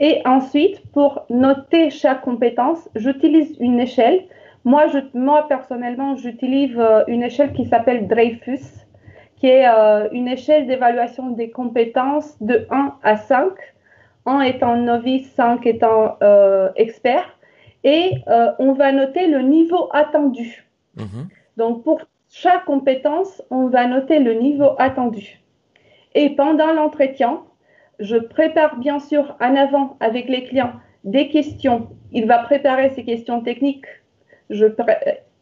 Et 0.01 0.21
ensuite, 0.25 0.81
pour 0.91 1.23
noter 1.29 1.91
chaque 1.91 2.23
compétence, 2.23 2.89
j'utilise 2.95 3.55
une 3.61 3.79
échelle. 3.79 4.25
Moi, 4.65 4.87
je, 4.87 4.97
moi 5.13 5.47
personnellement, 5.47 6.17
j'utilise 6.17 6.77
euh, 6.77 7.05
une 7.07 7.23
échelle 7.23 7.53
qui 7.53 7.65
s'appelle 7.65 8.09
Dreyfus, 8.09 8.65
qui 9.37 9.47
est 9.47 9.65
euh, 9.65 10.09
une 10.11 10.27
échelle 10.27 10.67
d'évaluation 10.67 11.29
des 11.29 11.51
compétences 11.51 12.35
de 12.41 12.67
1 12.69 12.95
à 13.01 13.15
5, 13.15 13.53
1 14.25 14.41
étant 14.41 14.75
novice, 14.75 15.31
5 15.35 15.65
étant 15.65 16.17
euh, 16.21 16.67
expert. 16.75 17.36
Et 17.95 18.11
on 18.59 18.73
va 18.73 18.91
noter 18.91 19.27
le 19.27 19.41
niveau 19.41 19.87
attendu. 19.93 20.67
Mhm. 20.97 21.29
Donc, 21.55 21.83
pour 21.83 22.01
chaque 22.29 22.65
compétence, 22.65 23.41
on 23.49 23.67
va 23.67 23.87
noter 23.87 24.19
le 24.19 24.33
niveau 24.33 24.71
attendu. 24.77 25.39
Et 26.13 26.31
pendant 26.31 26.73
l'entretien, 26.73 27.43
je 27.99 28.17
prépare 28.17 28.77
bien 28.77 28.99
sûr 28.99 29.37
en 29.39 29.55
avant 29.55 29.95
avec 30.01 30.27
les 30.27 30.43
clients 30.43 30.73
des 31.03 31.29
questions. 31.29 31.87
Il 32.11 32.25
va 32.25 32.39
préparer 32.39 32.89
ces 32.89 33.03
questions 33.05 33.41
techniques 33.41 33.85
je, 34.49 34.65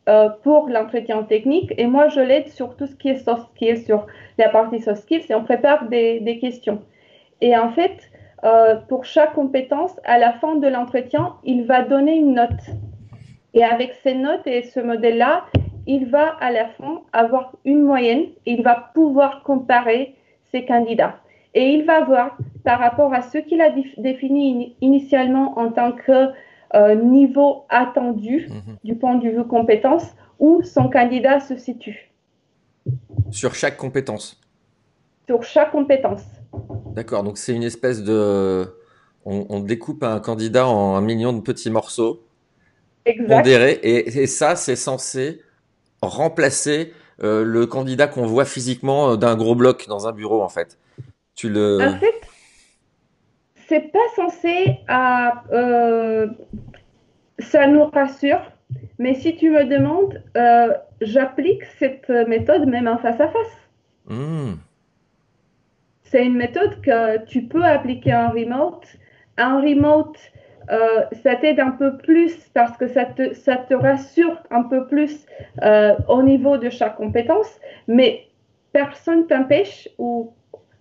euh, 0.08 0.30
pour 0.44 0.70
l'entretien 0.70 1.24
technique 1.24 1.74
et 1.78 1.88
moi 1.88 2.08
je 2.10 2.20
l'aide 2.20 2.48
sur 2.50 2.75
tout 2.75 2.88
ce 2.88 2.96
qui 2.96 3.10
est 3.10 3.18
soft 3.18 3.48
skills, 3.56 3.84
sur 3.86 4.06
la 4.38 4.50
partie 4.50 4.80
soft 4.80 5.02
skills 5.02 5.25
et 5.30 5.36
on 5.36 5.44
prépare 5.44 5.90
des, 5.90 6.20
des 6.20 6.40
questions. 6.40 6.82
Et 7.42 7.58
en 7.58 7.72
fait, 7.72 8.10
euh, 8.44 8.75
pour 8.75 9.06
chaque 9.06 9.34
compétence, 9.34 9.92
à 10.04 10.18
la 10.18 10.34
fin 10.34 10.56
de 10.56 10.68
l'entretien, 10.68 11.36
il 11.44 11.65
va 11.65 11.84
donner 11.84 12.15
une 12.15 12.36
note. 12.36 12.50
Et 13.54 13.63
avec 13.63 13.94
ces 14.04 14.13
notes 14.13 14.46
et 14.46 14.63
ce 14.63 14.80
modèle-là, 14.80 15.46
il 15.88 16.10
va 16.10 16.36
à 16.39 16.51
la 16.51 16.68
fin 16.68 17.01
avoir 17.13 17.54
une 17.63 17.82
moyenne 17.82 18.25
et 18.46 18.54
il 18.54 18.63
va 18.63 18.92
pouvoir 18.94 19.44
comparer 19.44 20.15
ses 20.51 20.65
candidats 20.65 21.20
et 21.56 21.70
il 21.70 21.86
va 21.86 22.04
voir 22.04 22.38
par 22.63 22.80
rapport 22.80 23.13
à 23.13 23.22
ce 23.22 23.38
qu'il 23.39 23.62
a 23.62 23.70
défini 23.98 24.75
initialement 24.82 25.58
en 25.58 25.72
tant 25.72 25.94
que 25.94 26.30
euh, 26.75 26.96
niveau 26.96 27.63
attendu 27.70 28.48
mhm. 28.50 28.77
du 28.84 28.96
point 28.96 29.15
de 29.15 29.30
vue 29.30 29.44
compétence 29.46 30.06
où 30.39 30.62
son 30.63 30.89
candidat 30.89 31.39
se 31.39 31.56
situe. 31.56 32.12
Sur 33.32 33.56
chaque 33.56 33.77
compétence 33.77 34.39
Sur 35.27 35.44
chaque 35.44 35.72
compétence. 35.72 36.24
D'accord, 36.96 37.24
donc 37.24 37.38
c'est 37.38 37.54
une 37.54 37.64
espèce 37.64 38.04
de... 38.04 38.66
On, 39.28 39.60
découpe 39.60 40.04
un 40.04 40.20
candidat 40.20 40.68
en 40.68 40.96
un 40.96 41.02
million 41.02 41.34
de 41.34 41.42
petits 41.42 41.72
morceaux. 41.72 42.24
Exact. 43.06 43.48
Et, 43.48 44.22
et 44.22 44.28
ça, 44.28 44.56
c'est 44.56 44.75
censé 44.75 45.42
remplacer 46.02 46.94
euh, 47.24 47.44
le 47.44 47.66
candidat 47.66 48.08
qu'on 48.08 48.28
voit 48.28 48.46
physiquement 48.46 49.12
euh, 49.12 49.16
d'un 49.16 49.36
gros 49.36 49.56
bloc 49.56 49.88
dans 49.88 50.08
un 50.08 50.12
bureau, 50.12 50.44
en 50.44 50.50
fait. 50.50 50.78
Tu 51.34 51.50
le... 51.50 51.80
En 51.82 51.98
fait, 51.98 52.22
c'est 53.68 53.92
pas 53.92 54.08
censé 54.16 54.80
à. 54.88 55.44
Euh, 55.52 56.28
ça 57.40 57.68
nous 57.68 57.86
rassure, 57.86 58.42
mais 59.00 59.16
si 59.16 59.36
tu 59.36 59.50
me 59.50 59.66
demandes, 59.66 60.22
euh, 60.38 60.74
j'applique 61.02 61.64
cette 61.80 62.10
méthode 62.10 62.68
même 62.68 62.88
en 62.88 62.98
face 62.98 63.20
à 63.20 63.28
face. 63.28 63.58
Hmm. 64.08 64.54
C'est 66.15 66.25
une 66.25 66.38
méthode 66.38 66.79
que 66.79 67.25
tu 67.25 67.41
peux 67.41 67.65
appliquer 67.65 68.15
en 68.15 68.29
remote. 68.29 68.88
En 69.38 69.60
remote, 69.60 70.17
euh, 70.72 71.03
ça 71.12 71.36
t'aide 71.36 71.60
un 71.60 71.72
peu 71.72 71.98
plus 71.98 72.34
parce 72.53 72.77
que 72.77 72.88
ça 72.88 73.03
te, 73.03 73.34
ça 73.34 73.57
te 73.57 73.74
rassure 73.74 74.41
un 74.50 74.63
peu 74.63 74.88
plus 74.88 75.25
au 76.07 76.24
niveau 76.24 76.55
de 76.55 76.69
chaque 76.69 76.95
compétence, 76.95 77.60
mais 77.89 78.27
personne 78.72 79.27
t'empêche 79.27 79.89
ou 79.98 80.31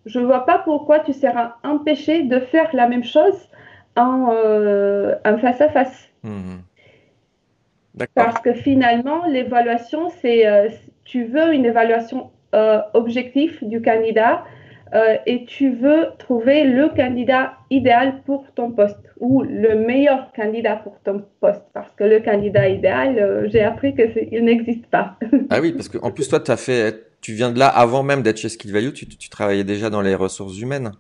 je 0.07 0.21
ne 0.21 0.25
vois 0.25 0.47
pas 0.47 0.59
pourquoi 0.59 1.01
tu 1.01 1.13
seras 1.13 1.57
empêché 1.65 2.23
de 2.23 2.39
faire 2.39 2.71
la 2.73 2.87
même 2.87 3.03
chose 3.03 3.49
en, 3.97 4.31
euh, 4.33 5.17
face 5.39 5.61
à 5.61 5.69
face. 5.69 6.09
Mhm. 6.23 6.63
Parce 8.15 8.41
que 8.41 8.53
finalement, 8.53 9.27
l'évaluation, 9.27 10.11
c'est 10.21 10.47
euh, 10.47 10.69
tu 11.05 11.25
veux 11.25 11.53
une 11.53 11.65
évaluation 11.65 12.31
euh, 12.55 12.81
objective 12.93 13.59
du 13.63 13.83
candidat 13.83 14.45
et 15.27 15.45
tu 15.45 15.73
veux 15.73 16.07
trouver 16.19 16.65
le 16.65 16.89
candidat 16.89 17.55
idéal 17.71 18.23
pour 18.27 18.47
ton 18.55 18.71
poste 18.71 18.99
ou 19.19 19.43
le 19.43 19.75
meilleur 19.75 20.31
candidat 20.33 20.77
pour 20.77 21.01
ton 21.01 21.25
poste? 21.41 21.65
Parce 21.73 21.91
que 21.97 22.05
le 22.05 22.21
candidat 22.21 22.69
idéal, 22.69 23.49
j'ai 23.51 23.63
appris 23.63 23.95
qu'il 23.95 24.45
n'existe 24.45 24.87
pas. 24.87 25.17
ah 25.51 25.61
oui, 25.61 25.73
parce 25.73 25.89
qu'en 25.89 26.11
plus, 26.11 26.29
toi, 26.29 26.41
tu 26.41 26.51
as 26.51 26.57
fait 26.57 27.05
tu 27.25 27.33
viens 27.33 27.51
de 27.51 27.59
là 27.59 27.69
avant 27.69 28.03
même 28.03 28.21
d'être 28.21 28.37
chez 28.37 28.51
Skill 28.51 28.71
Value, 28.71 28.93
tu, 28.93 29.31
travaillais 29.31 29.65
déjà 29.65 29.89
dans 29.89 30.03
les 30.03 30.15
ressources 30.15 30.61
humaines 30.61 30.93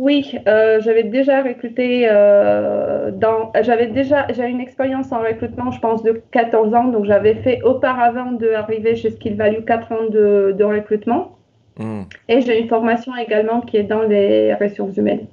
Oui, 0.00 0.36
euh, 0.48 0.80
j'avais 0.80 1.04
déjà 1.04 1.40
recruté 1.40 2.08
euh, 2.10 3.12
dans. 3.12 3.52
J'avais 3.62 3.86
déjà 3.86 4.26
j'ai 4.32 4.44
une 4.48 4.60
expérience 4.60 5.12
en 5.12 5.20
recrutement, 5.20 5.70
je 5.70 5.78
pense, 5.78 6.02
de 6.02 6.20
14 6.32 6.74
ans. 6.74 6.84
Donc, 6.86 7.04
j'avais 7.04 7.36
fait 7.36 7.62
auparavant 7.62 8.32
d'arriver 8.32 8.96
chez 8.96 9.12
Skill 9.12 9.36
Value 9.36 9.64
4 9.64 9.92
ans 9.92 10.06
de, 10.10 10.64
recrutement. 10.64 11.38
Hmm. 11.78 12.02
Et 12.28 12.40
j'ai 12.40 12.60
une 12.60 12.68
formation 12.68 13.16
également 13.16 13.60
qui 13.60 13.76
est 13.76 13.84
dans 13.84 14.02
les 14.02 14.54
ressources 14.54 14.96
humaines. 14.96 15.26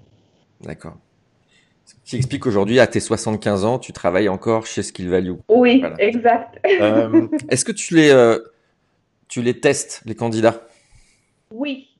D'accord. 0.61 0.97
Ce 1.85 1.95
qui 2.05 2.15
explique 2.15 2.43
qu'aujourd'hui, 2.43 2.79
à 2.79 2.87
tes 2.87 2.99
75 2.99 3.65
ans, 3.65 3.79
tu 3.79 3.91
travailles 3.91 4.29
encore 4.29 4.65
chez 4.65 4.81
Skill 4.83 5.09
Value. 5.09 5.33
Oui, 5.49 5.83
exact. 5.99 6.59
Euh, 6.65 7.27
est-ce 7.49 7.65
que 7.65 7.71
tu 7.71 7.95
les, 7.95 8.37
tu 9.27 9.41
les 9.41 9.59
testes, 9.59 10.01
les 10.05 10.15
candidats? 10.15 10.61
Oui. 11.51 11.91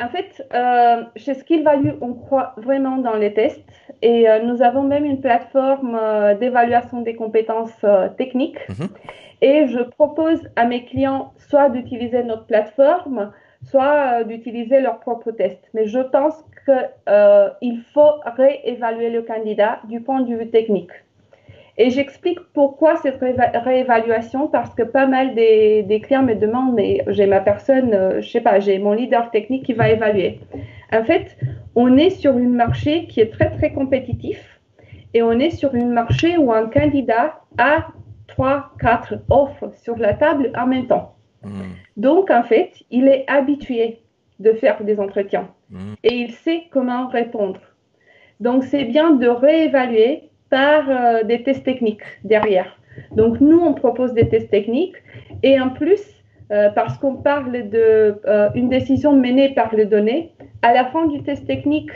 En 0.00 0.08
fait, 0.08 0.46
euh, 0.54 1.02
chez 1.16 1.34
Skill 1.34 1.62
Value, 1.62 1.92
on 2.00 2.14
croit 2.14 2.54
vraiment 2.56 2.96
dans 2.96 3.16
les 3.16 3.34
tests 3.34 3.60
et 4.02 4.28
euh, 4.28 4.42
nous 4.42 4.62
avons 4.62 4.82
même 4.82 5.04
une 5.04 5.20
plateforme 5.20 5.94
euh, 6.00 6.34
d'évaluation 6.34 7.02
des 7.02 7.14
compétences 7.14 7.84
techniques. 8.16 8.58
Mhm. 8.68 8.88
Et 9.42 9.66
je 9.68 9.80
propose 9.80 10.40
à 10.56 10.66
mes 10.66 10.84
clients 10.84 11.32
soit 11.48 11.70
d'utiliser 11.70 12.22
notre 12.22 12.46
plateforme, 12.46 13.32
soit 13.64 14.24
d'utiliser 14.24 14.80
leurs 14.80 15.00
propres 15.00 15.30
tests. 15.32 15.68
Mais 15.74 15.86
je 15.86 16.00
pense 16.00 16.44
qu'il 16.64 17.82
faut 17.92 18.12
réévaluer 18.24 19.10
le 19.10 19.22
candidat 19.22 19.80
du 19.88 20.00
point 20.00 20.20
de 20.22 20.34
vue 20.34 20.50
technique. 20.50 20.92
Et 21.78 21.88
j'explique 21.88 22.40
pourquoi 22.52 22.96
cette 22.96 23.20
réévaluation, 23.20 24.48
parce 24.48 24.74
que 24.74 24.82
pas 24.82 25.06
mal 25.06 25.34
des, 25.34 26.02
clients 26.04 26.22
me 26.22 26.34
demandent, 26.34 26.74
mais 26.74 27.02
j'ai 27.06 27.26
ma 27.26 27.40
personne, 27.40 27.94
euh, 27.94 28.20
je 28.20 28.28
sais 28.28 28.42
pas, 28.42 28.60
j'ai 28.60 28.78
mon 28.78 28.92
leader 28.92 29.30
technique 29.30 29.64
qui 29.64 29.72
va 29.72 29.88
évaluer. 29.88 30.40
En 30.92 31.04
fait, 31.04 31.38
on 31.74 31.96
est 31.96 32.10
sur 32.10 32.34
un 32.34 32.48
marché 32.48 33.06
qui 33.06 33.20
est 33.20 33.32
très, 33.32 33.50
très 33.50 33.72
compétitif 33.72 34.60
et 35.14 35.22
on 35.22 35.32
est 35.32 35.50
sur 35.50 35.74
un 35.74 35.86
marché 35.86 36.36
où 36.36 36.52
un 36.52 36.66
candidat 36.66 37.40
a 37.56 37.86
trois, 38.26 38.72
quatre 38.78 39.14
offres 39.30 39.72
sur 39.76 39.96
la 39.96 40.12
table 40.12 40.52
en 40.58 40.66
même 40.66 40.86
temps. 40.86 41.14
Hmm. 41.42 41.72
Donc, 41.96 42.30
en 42.30 42.42
fait, 42.42 42.72
il 42.90 43.08
est 43.08 43.24
habitué 43.28 44.00
de 44.40 44.52
faire 44.52 44.82
des 44.84 44.98
entretiens 44.98 45.48
hmm. 45.70 45.94
et 46.04 46.14
il 46.14 46.32
sait 46.32 46.64
comment 46.70 47.08
répondre. 47.08 47.60
Donc, 48.40 48.64
c'est 48.64 48.84
bien 48.84 49.10
de 49.12 49.28
réévaluer 49.28 50.30
par 50.50 50.84
euh, 50.88 51.22
des 51.22 51.42
tests 51.42 51.64
techniques 51.64 52.02
derrière. 52.24 52.76
Donc, 53.12 53.40
nous, 53.40 53.60
on 53.60 53.74
propose 53.74 54.12
des 54.14 54.28
tests 54.28 54.50
techniques 54.50 54.96
et 55.42 55.60
en 55.60 55.70
plus, 55.70 56.02
euh, 56.50 56.70
parce 56.70 56.98
qu'on 56.98 57.16
parle 57.16 57.52
d'une 57.52 57.80
euh, 58.26 58.50
décision 58.68 59.12
menée 59.12 59.54
par 59.54 59.74
les 59.74 59.84
données, 59.84 60.32
à 60.62 60.72
la 60.72 60.86
fin 60.86 61.06
du 61.06 61.22
test 61.22 61.46
technique, 61.46 61.92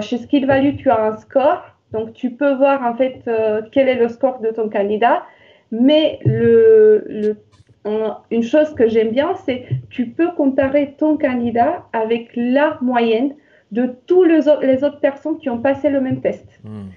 chez 0.00 0.18
Skill 0.18 0.46
Value, 0.46 0.76
tu 0.76 0.90
as 0.90 1.02
un 1.02 1.16
score. 1.16 1.62
Donc, 1.92 2.12
tu 2.12 2.30
peux 2.30 2.54
voir 2.54 2.84
en 2.84 2.94
fait 2.94 3.28
quel 3.72 3.88
est 3.88 3.96
le 3.96 4.08
score 4.08 4.40
de 4.40 4.50
ton 4.50 4.68
candidat. 4.68 5.22
Mais 5.72 6.20
le, 6.24 7.04
le 7.08 7.36
une 7.84 8.42
chose 8.42 8.74
que 8.74 8.88
j'aime 8.88 9.10
bien, 9.10 9.34
c'est 9.44 9.66
tu 9.90 10.06
peux 10.06 10.30
comparer 10.32 10.94
ton 10.98 11.16
candidat 11.16 11.84
avec 11.92 12.30
la 12.36 12.78
moyenne 12.80 13.34
de 13.72 13.90
tous 14.06 14.24
les, 14.24 14.48
autres 14.48 15.00
personnes 15.00 15.38
qui 15.38 15.48
ont 15.48 15.58
passé 15.58 15.88
le 15.88 16.00
même 16.00 16.20
test. 16.20 16.46
Hmm. 16.62 16.88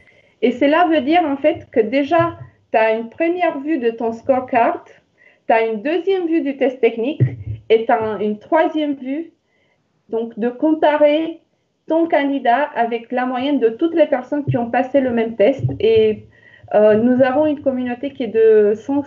Et 0.42 0.52
cela 0.52 0.86
veut 0.88 1.02
dire 1.02 1.24
en 1.26 1.38
fait 1.38 1.68
que 1.72 1.80
déjà, 1.80 2.38
tu 2.72 2.78
as 2.78 2.98
une 2.98 3.10
première 3.10 3.60
vue 3.60 3.80
de 3.80 3.90
ton 3.90 4.12
scorecard, 4.12 4.84
tu 5.48 5.54
as 5.54 5.66
une 5.66 5.82
deuxième 5.82 6.28
vue 6.28 6.42
du 6.42 6.58
test 6.58 6.82
technique 6.82 7.22
et 7.70 7.86
tu 7.86 7.92
as 7.92 8.18
une 8.22 8.38
troisième 8.38 8.96
vue 8.96 9.32
donc 10.10 10.38
de 10.38 10.50
comparer 10.50 11.40
ton 11.88 12.08
candidat 12.08 12.64
avec 12.76 13.12
la 13.12 13.26
moyenne 13.26 13.60
de 13.60 13.70
toutes 13.70 13.96
les 13.96 14.08
personnes 14.08 14.44
qui 14.46 14.58
ont 14.58 14.70
passé 14.70 15.02
le 15.02 15.12
même 15.12 15.36
test. 15.36 15.64
Et 15.80 16.26
euh, 16.74 16.96
nous 16.96 17.24
avons 17.24 17.46
une 17.46 17.62
communauté 17.62 18.12
qui 18.12 18.24
est 18.24 18.28
de 18.28 18.74
100, 18.76 19.04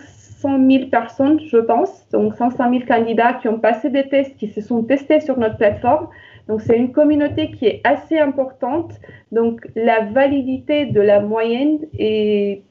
000 0.47 0.89
personnes, 0.89 1.39
je 1.41 1.57
pense, 1.57 2.07
donc 2.11 2.35
105 2.35 2.71
000 2.71 2.85
candidats 2.87 3.33
qui 3.33 3.47
ont 3.47 3.59
passé 3.59 3.89
des 3.89 4.07
tests, 4.07 4.37
qui 4.37 4.47
se 4.47 4.61
sont 4.61 4.83
testés 4.83 5.19
sur 5.19 5.37
notre 5.37 5.57
plateforme. 5.57 6.07
Donc 6.47 6.61
c'est 6.61 6.77
une 6.77 6.91
communauté 6.91 7.51
qui 7.51 7.65
est 7.65 7.81
assez 7.83 8.17
importante. 8.17 8.93
Donc 9.31 9.67
la 9.75 10.05
validité 10.05 10.85
de 10.85 11.01
la 11.01 11.19
moyenne 11.19 11.79
est, 11.97 12.63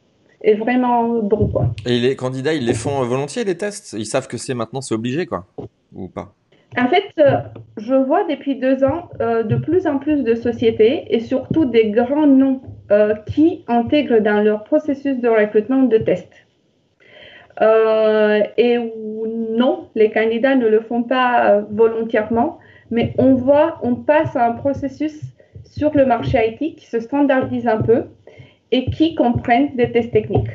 est 0.43 0.55
vraiment. 0.55 1.21
Quoi. 1.53 1.75
Et 1.87 1.99
les 1.99 2.17
candidats, 2.17 2.55
ils 2.55 2.67
les 2.67 2.75
font 2.75 3.03
volontiers 3.03 3.45
les 3.45 3.57
tests? 3.57 3.95
Ils 3.99 4.07
savent 4.07 4.27
que 4.27 4.37
c'est 4.37 4.55
maintenant, 4.55 4.81
c'est 4.81 4.95
obligé 4.95 5.27
quoi 5.27 5.47
Ou 5.95 6.09
pas? 6.09 6.35
En 6.77 6.89
fait, 6.89 7.05
euh, 7.19 7.39
je 7.79 7.95
vois 7.95 8.25
depuis 8.25 8.57
deux 8.57 8.85
ans 8.85 9.09
euh, 9.21 9.43
de 9.43 9.57
plus 9.57 9.87
en 9.87 9.99
plus 9.99 10.23
de 10.23 10.35
sociétés 10.35 11.07
et 11.09 11.21
surtout 11.21 11.65
des 11.65 11.91
grands 11.91 12.27
noms 12.27 12.61
euh, 12.91 13.15
qui 13.27 13.65
intègrent 13.69 14.21
dans 14.21 14.43
leur 14.43 14.65
processus 14.65 15.19
de 15.19 15.29
recrutement 15.29 15.85
de 15.85 15.97
tests. 15.97 16.48
Et 17.61 18.79
non, 18.79 19.89
les 19.95 20.11
candidats 20.11 20.55
ne 20.55 20.69
le 20.69 20.81
font 20.81 21.03
pas 21.03 21.61
volontairement, 21.71 22.59
mais 22.91 23.15
on 23.19 23.35
voit, 23.35 23.79
on 23.83 23.97
passe 23.97 24.37
à 24.37 24.47
un 24.47 24.53
processus 24.53 25.21
sur 25.65 25.95
le 25.95 26.07
marché 26.07 26.39
IT 26.61 26.77
qui 26.77 26.87
se 26.87 27.01
standardise 27.01 27.67
un 27.67 27.83
peu 27.83 28.05
et 28.71 28.87
qui 28.91 29.15
comprennent 29.15 29.75
des 29.77 29.91
tests 29.93 30.13
techniques. 30.13 30.51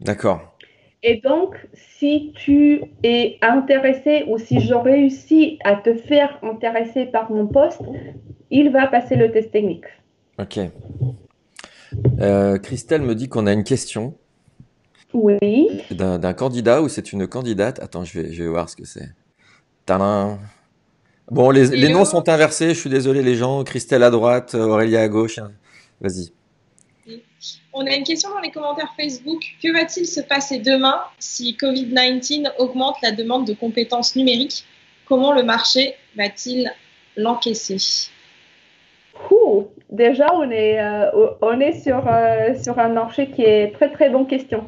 D'accord. 0.00 0.50
Et 1.02 1.20
donc, 1.20 1.56
si 1.72 2.32
tu 2.34 2.82
es 3.02 3.38
intéressé 3.40 4.24
ou 4.28 4.38
si 4.38 4.60
je 4.60 4.74
réussis 4.74 5.58
à 5.64 5.76
te 5.76 5.94
faire 5.94 6.38
intéresser 6.42 7.06
par 7.06 7.30
mon 7.30 7.46
poste, 7.46 7.82
il 8.50 8.70
va 8.70 8.86
passer 8.86 9.16
le 9.16 9.30
test 9.30 9.50
technique. 9.50 9.86
Ok. 10.38 10.58
Euh, 12.20 12.58
Christelle 12.58 13.02
me 13.02 13.14
dit 13.14 13.28
qu'on 13.28 13.46
a 13.46 13.52
une 13.52 13.64
question. 13.64 14.14
Oui. 15.12 15.68
D'un 15.90 16.32
candidat 16.32 16.82
ou 16.82 16.88
c'est 16.88 17.12
une 17.12 17.26
candidate? 17.26 17.80
Attends, 17.80 18.04
je 18.04 18.20
vais, 18.20 18.32
je 18.32 18.42
vais 18.42 18.48
voir 18.48 18.68
ce 18.68 18.76
que 18.76 18.84
c'est. 18.84 19.10
Bon, 21.30 21.50
les, 21.50 21.68
les 21.68 21.88
noms 21.88 22.04
sont 22.04 22.28
inversés. 22.28 22.74
Je 22.74 22.80
suis 22.80 22.90
désolé, 22.90 23.22
les 23.22 23.34
gens. 23.34 23.64
Christelle 23.64 24.02
à 24.02 24.10
droite, 24.10 24.54
Aurélia 24.54 25.00
à 25.02 25.08
gauche. 25.08 25.38
Vas-y. 26.00 26.32
On 27.72 27.86
a 27.86 27.94
une 27.94 28.04
question 28.04 28.30
dans 28.30 28.40
les 28.40 28.50
commentaires 28.50 28.92
Facebook. 28.96 29.42
Que 29.62 29.72
va-t-il 29.72 30.06
se 30.06 30.20
passer 30.20 30.58
demain 30.58 31.00
si 31.18 31.56
Covid-19 31.60 32.52
augmente 32.58 32.96
la 33.02 33.12
demande 33.12 33.46
de 33.46 33.54
compétences 33.54 34.16
numériques? 34.16 34.64
Comment 35.06 35.32
le 35.32 35.42
marché 35.42 35.94
va-t-il 36.16 36.70
l'encaisser? 37.16 38.10
Déjà, 39.90 40.32
on 40.34 40.48
est, 40.50 40.80
euh, 40.80 41.10
on 41.42 41.58
est 41.60 41.72
sur, 41.72 42.06
euh, 42.06 42.54
sur 42.62 42.78
un 42.78 42.88
marché 42.88 43.30
qui 43.30 43.42
est 43.42 43.72
très 43.72 43.90
très 43.90 44.08
bonne 44.08 44.26
question. 44.26 44.64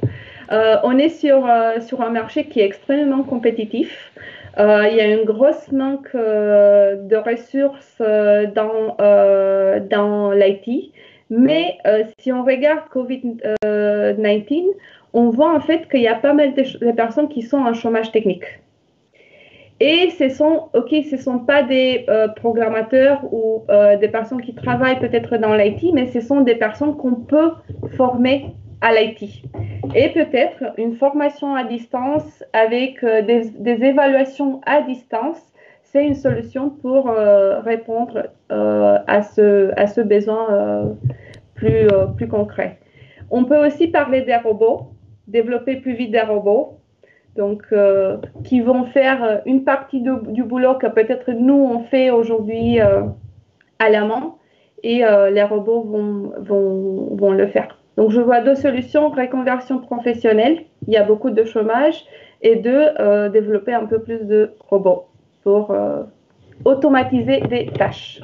Euh, 0.51 0.77
on 0.83 0.99
est 0.99 1.09
sur, 1.09 1.49
sur 1.81 2.01
un 2.01 2.11
marché 2.11 2.47
qui 2.47 2.61
est 2.61 2.67
extrêmement 2.67 3.23
compétitif. 3.23 4.13
il 4.59 4.95
y 4.97 5.01
a 5.01 5.07
une 5.07 5.25
grosse 5.25 5.71
manque 5.73 6.15
de 6.15 7.17
ressources 7.17 7.99
dans, 8.55 8.97
dans 9.89 10.33
l'IT. 10.33 10.93
Mais 11.33 11.79
euh, 11.87 12.05
si 12.19 12.31
on 12.31 12.45
regarde 12.45 12.83
COVID-19, 12.93 14.67
on 15.15 15.31
voit 15.31 15.57
en 15.57 15.61
fait 15.61 15.89
qu'il 15.89 16.03
y 16.03 16.07
a 16.07 16.15
pas 16.15 16.35
mal 16.35 16.53
de, 16.53 16.93
personnes 16.93 17.31
qui 17.31 17.41
sont 17.41 17.57
en 17.57 17.73
chômage 17.73 18.13
technique. 18.13 18.45
Et 19.81 20.11
ce 20.11 20.29
sont, 20.29 20.69
ok, 20.75 20.95
ce 21.11 21.17
sont 21.17 21.39
pas 21.39 21.63
des 21.63 22.05
euh, 22.11 22.29
programmateurs 22.29 23.25
ou 23.33 23.65
euh, 23.71 23.97
des 23.97 24.09
personnes 24.09 24.43
qui 24.43 24.55
travaillent 24.55 25.01
peut-être 25.01 25.39
dans 25.39 25.55
l'IT, 25.55 25.95
mais 25.95 26.07
ce 26.09 26.21
sont 26.21 26.43
des 26.43 26.55
personnes 26.55 26.99
qu'on 26.99 27.15
peut 27.15 27.53
former 27.97 28.55
à 28.83 28.93
l'IT. 28.93 29.45
Et 29.95 30.11
peut-être 30.11 30.75
une 30.77 30.97
formation 30.97 31.55
à 31.55 31.65
distance 31.65 32.45
avec 32.53 33.03
des, 33.03 33.51
des, 33.59 33.85
évaluations 33.85 34.61
à 34.67 34.83
distance, 34.83 35.41
c'est 35.83 36.05
une 36.05 36.15
solution 36.15 36.71
pour 36.71 37.07
répondre 37.65 38.29
à, 38.49 39.23
ce, 39.23 39.73
à 39.77 39.87
ce 39.87 40.01
besoin 40.01 40.97
plus, 41.63 41.87
euh, 41.93 42.27
concret. 42.29 42.79
On 43.31 43.45
peut 43.45 43.65
aussi 43.65 43.89
parler 43.89 44.23
des 44.23 44.37
robots, 44.37 44.89
développer 45.27 45.77
plus 45.77 45.95
vite 45.95 46.11
des 46.11 46.21
robots, 46.21 46.79
donc 47.37 47.63
euh, 47.73 48.19
qui 48.45 48.61
vont 48.61 48.85
faire 48.87 49.41
une 49.47 49.65
partie 49.65 50.03
du 50.03 50.43
boulot 50.43 50.75
que 50.75 50.87
peut-être 50.87 51.31
nous 51.33 51.55
on 51.55 51.81
fait 51.85 52.11
aujourd'hui 52.11 52.81
euh, 52.81 53.03
à 53.79 53.89
la 53.89 54.05
main 54.05 54.35
et 54.83 55.05
les 55.31 55.43
robots 55.45 55.83
vont, 55.83 57.31
le 57.31 57.47
faire. 57.47 57.79
Donc 57.97 58.11
je 58.11 58.21
vois 58.21 58.41
deux 58.41 58.55
solutions, 58.55 59.11
reconversion 59.11 59.79
professionnelle, 59.79 60.65
il 60.87 60.95
y 60.95 60.97
a 60.97 61.05
beaucoup 61.05 61.31
de 61.31 61.45
chômage, 61.45 62.05
et 62.41 62.57
deux, 62.57 62.89
développer 63.31 63.73
un 63.73 63.87
peu 63.87 64.01
plus 64.01 64.25
de 64.25 64.53
robots 64.69 65.07
pour 65.45 65.77
automatiser 66.65 67.41
des 67.41 67.67
tâches. 67.67 68.21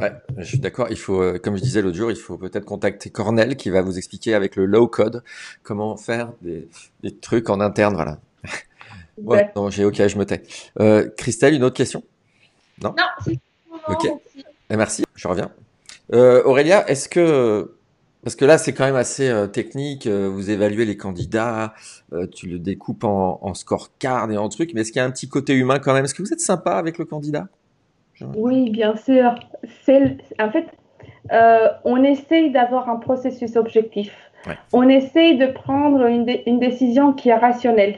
Ouais, 0.00 0.12
je 0.36 0.44
suis 0.44 0.58
d'accord. 0.58 0.86
Il 0.90 0.98
faut, 0.98 1.20
euh, 1.20 1.38
comme 1.38 1.56
je 1.56 1.62
disais 1.62 1.82
l'autre 1.82 1.96
jour, 1.96 2.10
il 2.10 2.16
faut 2.16 2.36
peut-être 2.36 2.64
contacter 2.64 3.10
Cornell 3.10 3.56
qui 3.56 3.70
va 3.70 3.82
vous 3.82 3.98
expliquer 3.98 4.34
avec 4.34 4.54
le 4.56 4.64
low 4.64 4.86
code 4.86 5.22
comment 5.62 5.96
faire 5.96 6.32
des, 6.40 6.68
des 7.02 7.16
trucs 7.16 7.50
en 7.50 7.60
interne. 7.60 7.94
Voilà. 7.94 8.18
ouais, 9.18 9.50
non, 9.56 9.70
j'ai 9.70 9.84
ok, 9.84 10.06
je 10.06 10.18
me 10.18 10.24
tais. 10.24 10.42
Euh, 10.80 11.08
Christelle, 11.16 11.54
une 11.54 11.64
autre 11.64 11.76
question? 11.76 12.04
Non? 12.82 12.94
Non, 12.96 13.04
c'est 13.24 13.38
Ok. 13.88 14.06
Eh, 14.70 14.76
merci, 14.76 15.04
je 15.14 15.26
reviens. 15.26 15.50
Euh, 16.12 16.42
Aurélia, 16.44 16.88
est-ce 16.88 17.08
que 17.08 17.77
parce 18.22 18.36
que 18.36 18.44
là, 18.44 18.58
c'est 18.58 18.72
quand 18.72 18.84
même 18.84 18.96
assez 18.96 19.28
euh, 19.28 19.46
technique. 19.46 20.06
Euh, 20.06 20.28
vous 20.28 20.50
évaluez 20.50 20.84
les 20.84 20.96
candidats, 20.96 21.74
tu 22.34 22.48
le 22.48 22.58
découpes 22.58 23.04
en, 23.04 23.38
en 23.42 23.54
scorecard 23.54 24.30
et 24.30 24.36
en 24.36 24.48
trucs. 24.48 24.74
Mais 24.74 24.82
est-ce 24.82 24.92
qu'il 24.92 25.00
y 25.00 25.02
a 25.02 25.06
un 25.06 25.10
petit 25.10 25.28
côté 25.28 25.54
humain 25.54 25.78
quand 25.78 25.94
même? 25.94 26.04
Est-ce 26.04 26.14
que 26.14 26.22
vous 26.22 26.32
êtes 26.32 26.40
sympa 26.40 26.72
avec 26.72 26.98
le 26.98 27.04
candidat? 27.04 27.48
Oui, 28.36 28.70
bien 28.70 28.96
sûr. 28.96 29.34
En 30.40 30.50
fait, 30.50 30.66
euh, 31.32 31.68
on 31.84 32.02
essaye 32.02 32.50
d'avoir 32.50 32.88
un 32.88 32.96
processus 32.96 33.56
objectif. 33.56 34.12
On 34.72 34.88
essaye 34.88 35.36
de 35.36 35.46
prendre 35.46 36.06
une, 36.06 36.24
décision 36.58 37.12
qui 37.12 37.28
est 37.28 37.34
rationnelle. 37.34 37.96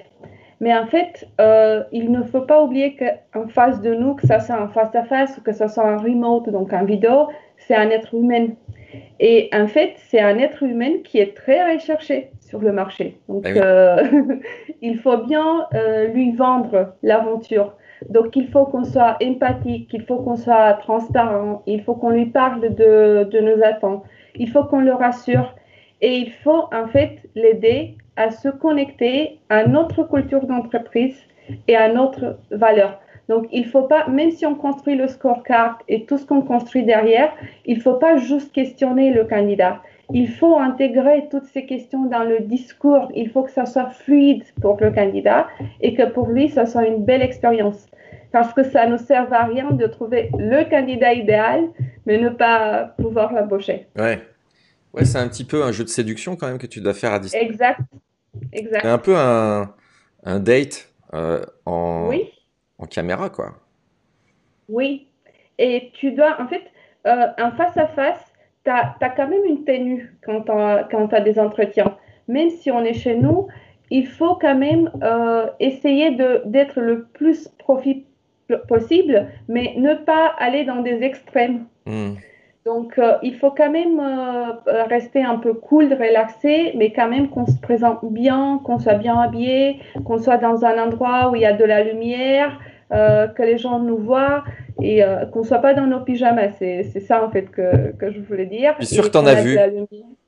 Mais 0.60 0.76
en 0.76 0.86
fait, 0.86 1.28
euh, 1.40 1.84
il 1.92 2.10
ne 2.10 2.22
faut 2.22 2.40
pas 2.40 2.62
oublier 2.62 2.96
qu'en 2.96 3.48
face 3.48 3.80
de 3.80 3.94
nous, 3.94 4.14
que 4.14 4.22
ce 4.26 4.38
soit 4.40 4.56
un 4.56 4.68
face-à-face 4.68 5.38
ou 5.38 5.42
que 5.42 5.52
ce 5.52 5.68
soit 5.68 5.86
un 5.86 5.96
remote, 5.96 6.50
donc 6.50 6.72
un 6.72 6.84
vidéo, 6.84 7.28
c'est 7.56 7.74
un 7.74 7.88
être 7.90 8.14
humain. 8.14 8.48
Et 9.18 9.50
en 9.52 9.66
fait, 9.66 9.94
c'est 10.08 10.20
un 10.20 10.38
être 10.38 10.62
humain 10.62 10.98
qui 11.04 11.18
est 11.18 11.36
très 11.36 11.74
recherché 11.74 12.30
sur 12.40 12.60
le 12.60 12.72
marché. 12.72 13.18
Donc, 13.28 13.44
eh 13.46 13.60
euh, 13.60 14.02
il 14.82 14.98
faut 14.98 15.18
bien 15.18 15.66
lui 16.12 16.32
vendre 16.32 16.94
l'aventure. 17.02 17.74
Donc, 18.08 18.34
il 18.34 18.48
faut 18.48 18.64
qu'on 18.64 18.84
soit 18.84 19.18
empathique, 19.22 19.90
il 19.92 20.02
faut 20.02 20.16
qu'on 20.16 20.36
soit 20.36 20.72
transparent, 20.74 21.62
il 21.66 21.82
faut 21.82 21.94
qu'on 21.94 22.10
lui 22.10 22.26
parle 22.26 22.74
de, 22.74 23.24
de 23.30 23.40
nos 23.40 23.62
attentes, 23.62 24.04
il 24.34 24.48
faut 24.48 24.64
qu'on 24.64 24.80
le 24.80 24.94
rassure 24.94 25.54
et 26.00 26.16
il 26.16 26.32
faut 26.42 26.64
en 26.72 26.86
fait 26.88 27.18
l'aider 27.34 27.96
à 28.16 28.30
se 28.30 28.48
connecter 28.48 29.38
à 29.48 29.66
notre 29.66 30.02
culture 30.04 30.46
d'entreprise 30.46 31.16
et 31.68 31.76
à 31.76 31.92
notre 31.92 32.38
valeur. 32.50 33.00
Donc, 33.30 33.46
il 33.52 33.62
ne 33.62 33.68
faut 33.68 33.84
pas, 33.84 34.08
même 34.08 34.32
si 34.32 34.44
on 34.44 34.56
construit 34.56 34.96
le 34.96 35.06
scorecard 35.06 35.78
et 35.86 36.04
tout 36.04 36.18
ce 36.18 36.26
qu'on 36.26 36.42
construit 36.42 36.82
derrière, 36.82 37.32
il 37.64 37.76
ne 37.76 37.80
faut 37.80 37.94
pas 37.94 38.16
juste 38.16 38.50
questionner 38.52 39.12
le 39.12 39.24
candidat. 39.24 39.80
il 40.12 40.28
faut 40.28 40.58
intégrer 40.58 41.28
toutes 41.30 41.44
ces 41.44 41.64
questions 41.64 42.06
dans 42.06 42.24
le 42.24 42.40
discours. 42.40 43.08
Il 43.14 43.30
faut 43.30 43.44
que 43.44 43.52
ça 43.52 43.66
soit 43.66 43.90
fluide 43.90 44.42
pour 44.60 44.76
le 44.80 44.90
candidat 44.90 45.46
et 45.80 45.94
que 45.94 46.10
pour 46.10 46.26
lui, 46.26 46.48
ça 46.48 46.66
soit 46.66 46.86
une 46.88 47.04
belle 47.04 47.22
expérience. 47.22 47.86
Parce 48.32 48.52
que 48.52 48.64
ça 48.64 48.88
ne 48.88 48.96
sert 48.96 49.32
à 49.32 49.44
rien 49.44 49.70
de 49.70 49.86
trouver 49.86 50.30
le 50.36 50.68
candidat 50.68 51.12
idéal, 51.14 51.68
mais 52.06 52.18
ne 52.18 52.30
pas 52.30 52.96
pouvoir 53.00 53.32
l'embaucher. 53.32 53.86
Ouais. 53.96 54.18
Ouais, 54.92 55.04
c'est 55.04 55.18
un 55.18 55.28
petit 55.28 55.44
peu 55.44 55.62
un 55.62 55.70
jeu 55.70 55.84
de 55.84 55.88
séduction 55.88 56.34
quand 56.34 56.48
même 56.48 56.58
que 56.58 56.66
tu 56.66 56.80
dois 56.80 56.94
faire 56.94 57.12
à 57.12 57.20
distance. 57.20 57.40
Exact. 57.40 57.78
exact. 58.52 58.80
C'est 58.82 58.88
un 58.88 58.98
peu 58.98 59.16
un, 59.16 59.72
un 60.24 60.40
date 60.40 60.92
euh, 61.14 61.44
en, 61.64 62.08
Oui. 62.08 62.28
En 62.80 62.86
caméra, 62.86 63.30
quoi. 63.30 63.54
Oui. 64.68 65.06
Et 65.58 65.90
tu 65.94 66.12
dois, 66.12 66.40
en 66.40 66.48
fait, 66.48 66.62
euh, 67.06 67.26
un 67.36 67.50
face-à-face, 67.52 68.32
tu 68.64 68.70
as, 68.70 68.94
quand 69.16 69.28
même 69.28 69.44
une 69.44 69.64
tenue 69.64 70.16
quand 70.24 70.42
tu 70.42 71.14
as, 71.14 71.20
des 71.20 71.38
entretiens. 71.38 71.96
Même 72.28 72.50
si 72.50 72.70
on 72.70 72.82
est 72.84 72.94
chez 72.94 73.16
nous, 73.16 73.48
il 73.90 74.06
faut 74.06 74.36
quand 74.36 74.54
même 74.54 74.90
euh, 75.02 75.46
essayer 75.58 76.12
d'être 76.44 76.80
le 76.80 77.04
plus 77.04 77.48
profit 77.58 78.06
possible, 78.68 79.28
mais 79.48 79.74
ne 79.76 79.94
pas 79.94 80.32
aller 80.38 80.64
dans 80.64 80.82
des 80.82 81.02
extrêmes. 81.02 81.66
Hmm. 81.86 82.14
Donc, 82.66 82.98
euh, 82.98 83.14
il 83.22 83.36
faut 83.36 83.50
quand 83.50 83.70
même 83.70 83.98
euh, 83.98 84.84
rester 84.84 85.22
un 85.22 85.36
peu 85.36 85.54
cool, 85.54 85.92
relaxé, 85.94 86.72
mais 86.76 86.92
quand 86.92 87.08
même 87.08 87.28
qu'on 87.30 87.46
se 87.46 87.58
présente 87.58 88.04
bien, 88.04 88.60
qu'on 88.64 88.78
soit 88.78 88.94
bien 88.94 89.18
habillé, 89.18 89.80
qu'on 90.04 90.18
soit 90.18 90.36
dans 90.36 90.64
un 90.64 90.82
endroit 90.82 91.30
où 91.30 91.36
il 91.36 91.42
y 91.42 91.46
a 91.46 91.54
de 91.54 91.64
la 91.64 91.82
lumière, 91.82 92.60
euh, 92.92 93.26
que 93.28 93.42
les 93.42 93.58
gens 93.58 93.78
nous 93.80 93.98
voient 93.98 94.44
et 94.82 95.02
qu'on 95.32 95.40
ne 95.40 95.44
soit 95.44 95.58
pas 95.58 95.74
dans 95.74 95.86
nos 95.86 96.00
pyjamas. 96.00 96.52
C'est 96.58 97.00
ça, 97.00 97.24
en 97.24 97.30
fait, 97.30 97.50
que, 97.50 97.92
que 97.92 98.10
je 98.10 98.20
voulais 98.20 98.46
dire. 98.46 98.74
Je 98.80 98.86
suis 98.86 98.94
sûr 98.94 99.04
que 99.04 99.10
tu 99.10 99.18
en 99.18 99.26
as 99.26 99.42
vu, 99.42 99.58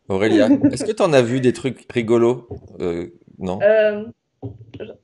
Aurélia. 0.08 0.48
Est-ce 0.72 0.84
que 0.84 0.92
tu 0.92 1.02
en 1.02 1.12
as 1.12 1.22
vu 1.22 1.40
des 1.40 1.52
trucs 1.52 1.90
rigolos 1.90 2.48
Non? 3.38 3.58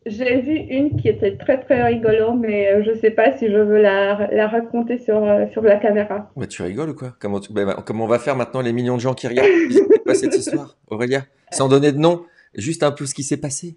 J'ai 0.06 0.40
vu 0.40 0.54
une 0.54 0.96
qui 0.96 1.08
était 1.08 1.36
très 1.36 1.60
très 1.60 1.84
rigolo, 1.84 2.32
mais 2.34 2.72
euh, 2.72 2.82
je 2.84 2.90
ne 2.90 2.96
sais 2.96 3.10
pas 3.10 3.36
si 3.36 3.46
je 3.46 3.56
veux 3.56 3.80
la, 3.80 4.28
la 4.32 4.48
raconter 4.48 4.98
sur, 4.98 5.22
euh, 5.22 5.46
sur 5.52 5.62
la 5.62 5.76
caméra. 5.76 6.30
Mais 6.36 6.46
tu 6.46 6.62
rigoles 6.62 6.90
ou 6.90 6.94
quoi? 6.94 7.14
Comment, 7.20 7.40
ben, 7.50 7.76
comment 7.86 8.04
on 8.04 8.08
va 8.08 8.18
faire 8.18 8.34
maintenant 8.34 8.60
les 8.60 8.72
millions 8.72 8.96
de 8.96 9.00
gens 9.00 9.14
qui 9.14 9.28
regardent 9.28 9.48
pas 10.04 10.14
cette 10.14 10.34
histoire, 10.34 10.76
Aurélia? 10.88 11.24
Sans 11.52 11.68
donner 11.68 11.92
de 11.92 11.98
nom, 11.98 12.24
juste 12.54 12.82
un 12.82 12.90
peu 12.90 13.06
ce 13.06 13.14
qui 13.14 13.22
s'est 13.22 13.36
passé. 13.36 13.76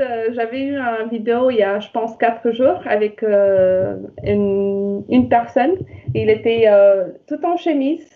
Euh, 0.00 0.28
j'avais 0.32 0.62
eu 0.62 0.76
une 0.76 1.08
vidéo 1.08 1.50
il 1.50 1.56
y 1.56 1.62
a, 1.62 1.80
je 1.80 1.90
pense, 1.90 2.16
quatre 2.16 2.50
jours 2.52 2.80
avec 2.86 3.22
une, 3.22 5.04
une, 5.08 5.28
personne. 5.28 5.76
Il 6.14 6.30
était 6.30 6.66
tout 7.26 7.44
en 7.44 7.56
chemise 7.56 8.06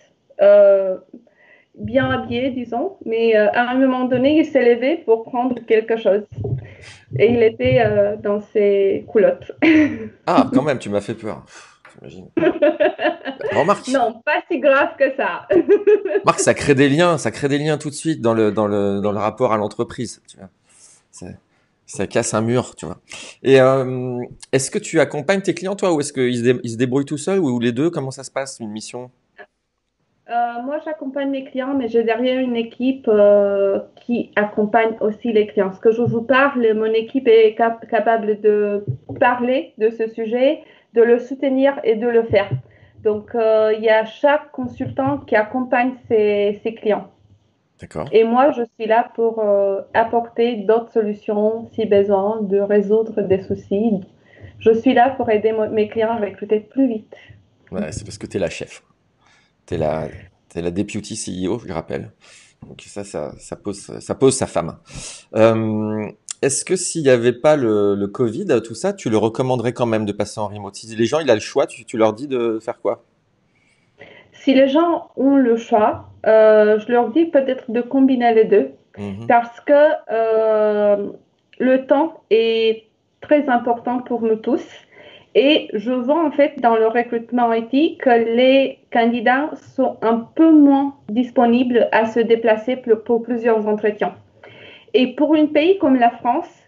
bien 1.75 2.11
habillé, 2.11 2.51
disons, 2.51 2.97
mais 3.05 3.37
euh, 3.37 3.51
à 3.53 3.71
un 3.71 3.75
moment 3.75 4.05
donné, 4.05 4.38
il 4.38 4.47
s'est 4.47 4.75
levé 4.75 4.99
pour 4.99 5.25
prendre 5.25 5.59
quelque 5.66 5.97
chose. 5.97 6.25
Et 7.18 7.33
il 7.33 7.42
était 7.42 7.83
euh, 7.85 8.16
dans 8.16 8.40
ses 8.40 9.07
culottes. 9.11 9.53
ah, 10.27 10.49
quand 10.53 10.62
même, 10.62 10.79
tu 10.79 10.90
m'as 10.90 11.01
fait 11.01 11.14
peur. 11.14 11.45
J'imagine. 11.95 12.29
Remarque. 13.53 13.88
Non, 13.88 14.23
pas 14.25 14.42
si 14.51 14.59
grave 14.61 14.97
que 14.99 15.14
ça. 15.16 15.47
Marc, 16.25 16.40
ça 16.40 16.55
crée 16.55 16.75
des 16.75 16.88
liens, 16.88 17.18
ça 17.18 17.31
crée 17.31 17.49
des 17.49 17.59
liens 17.59 17.77
tout 17.77 17.90
de 17.90 17.95
suite 17.95 18.21
dans 18.21 18.35
le, 18.35 18.51
dans 18.51 18.66
le, 18.66 19.01
dans 19.01 19.12
le 19.12 19.18
rapport 19.18 19.53
à 19.53 19.57
l'entreprise. 19.57 20.23
Tu 20.29 20.38
vois. 20.38 20.49
Ça, 21.87 22.07
casse 22.07 22.33
un 22.35 22.40
mur, 22.40 22.75
tu 22.77 22.87
vois. 22.87 22.99
Et 23.42 23.61
euh, 23.61 24.21
est-ce 24.53 24.71
que 24.71 24.79
tu 24.79 25.01
accompagnes 25.01 25.42
tes 25.42 25.55
clients, 25.55 25.77
toi, 25.77 25.92
ou 25.92 26.01
est-ce 26.01 26.12
qu'ils 26.12 26.37
se, 26.37 26.77
débrouillent 26.77 27.05
tout 27.05 27.18
seuls, 27.18 27.38
ou 27.38 27.59
les 27.59 27.73
deux 27.73 27.90
Comment 27.90 28.11
ça 28.11 28.25
se 28.25 28.31
passe, 28.31 28.59
une 28.61 28.71
mission? 28.71 29.11
Euh, 30.31 30.62
moi, 30.64 30.79
j'accompagne 30.85 31.31
mes 31.31 31.45
clients, 31.45 31.75
mais 31.75 31.88
j'ai 31.88 32.05
derrière 32.05 32.38
une 32.38 32.57
équipe 32.57 33.09
euh, 33.09 33.81
qui 33.97 34.31
accompagne 34.37 34.97
aussi 35.01 35.33
les 35.33 35.47
clients. 35.47 35.73
Ce 35.73 35.81
que 35.81 35.90
je 35.90 36.03
vous 36.03 36.23
parle, 36.23 36.73
mon 36.75 36.87
équipe 36.87 37.29
est 37.29 37.55
capable 37.55 38.40
de 38.40 38.85
parler 39.21 39.75
de 39.79 39.90
ce 39.90 40.07
sujet, 40.09 40.61
de 40.95 41.03
le 41.03 41.18
soutenir 41.18 41.79
et 41.85 41.97
de 41.97 42.07
le 42.07 42.23
faire. 42.23 42.49
Donc, 43.03 43.33
il 43.35 43.83
y 43.83 43.90
a 43.90 44.05
chaque 44.05 44.53
consultant 44.53 45.18
qui 45.18 45.35
accompagne 45.35 45.95
ses 46.09 46.77
clients. 46.81 47.11
Et 48.12 48.25
moi, 48.25 48.53
je 48.53 48.62
suis 48.79 48.87
là 48.87 49.11
pour 49.14 49.42
apporter 49.95 50.57
d'autres 50.57 50.92
solutions 50.92 51.68
si 51.75 51.87
besoin, 51.87 52.42
de 52.42 52.59
résoudre 52.59 53.23
des 53.23 53.42
soucis. 53.42 54.01
Je 54.59 54.73
suis 54.73 54.95
là 54.95 55.11
pour 55.11 55.29
aider 55.31 55.53
mes 55.73 55.88
clients 55.88 56.12
à 56.12 56.18
recruter 56.18 56.61
plus 56.61 56.87
vite. 56.87 57.14
Ouais, 57.73 57.90
c'est 57.90 58.05
parce 58.05 58.18
que 58.18 58.27
tu 58.27 58.37
es 58.37 58.40
la 58.40 58.51
chef. 58.51 58.83
Tu 59.66 59.75
es 59.75 59.79
la, 59.79 60.09
la 60.55 60.71
deputy 60.71 61.14
CEO, 61.16 61.59
je 61.66 61.73
rappelle. 61.73 62.12
Donc 62.66 62.81
ça, 62.87 63.03
ça, 63.03 63.33
ça, 63.38 63.57
pose, 63.57 63.99
ça 63.99 64.14
pose 64.14 64.37
sa 64.37 64.47
femme. 64.47 64.77
Euh, 65.35 66.07
Est-ce 66.42 66.64
que 66.64 66.77
s'il 66.77 67.03
n'y 67.03 67.09
avait 67.09 67.33
pas 67.33 67.57
le, 67.57 67.95
le, 67.95 68.07
Covid, 68.07 68.61
tout 68.64 68.75
ça, 68.75 68.92
tu 68.92 69.11
le 69.11 69.16
recommanderais 69.16 69.73
quand 69.73 69.87
même 69.87 70.05
de 70.05 70.12
passer 70.12 70.38
en 70.38 70.49
remote? 70.49 70.77
Si 70.77 70.87
les 70.95 71.07
gens, 71.07 71.18
il 71.18 71.31
a 71.31 71.35
le 71.35 71.40
choix, 71.40 71.66
tu, 71.66 71.85
tu 71.85 71.97
leur 71.97 72.12
dis 72.12 72.29
de 72.29 72.61
faire 72.61 72.81
quoi? 72.81 73.05
Si 74.33 74.55
les 74.55 74.68
gens 74.68 75.11
ont 75.16 75.37
le 75.37 75.57
choix, 75.57 76.12
euh, 76.27 76.79
je 76.79 76.91
leur 76.91 77.09
dis 77.09 77.27
peut-être 77.27 77.71
de 77.71 77.81
combiner 77.81 78.35
les 78.35 78.45
deux. 78.45 78.71
Mhm. 78.99 79.27
Parce 79.27 79.61
que 79.61 79.93
euh, 80.11 81.11
le 81.59 81.87
temps 81.87 82.23
est 82.31 82.85
très 83.21 83.49
important 83.49 84.01
pour 84.01 84.23
nous 84.23 84.37
tous. 84.37 84.67
Et 85.35 85.71
je 85.73 85.93
vois 85.93 86.23
en 86.23 86.31
fait 86.31 86.61
dans 86.61 86.77
le 86.77 86.87
recrutement 86.87 87.55
IT 87.55 87.99
que 87.99 88.11
les 88.11 88.81
candidats 88.93 89.51
sont 89.75 89.97
un 90.03 90.29
peu 90.35 90.53
moins 90.53 90.95
disponibles 91.09 91.89
à 91.91 92.05
se 92.05 92.21
déplacer 92.21 92.77
pour 92.77 93.23
plusieurs 93.23 93.67
entretiens. 93.67 94.15
Et 94.93 95.15
pour 95.15 95.35
un 95.35 95.47
pays 95.47 95.79
comme 95.79 95.97
la 95.97 96.11
France, 96.11 96.63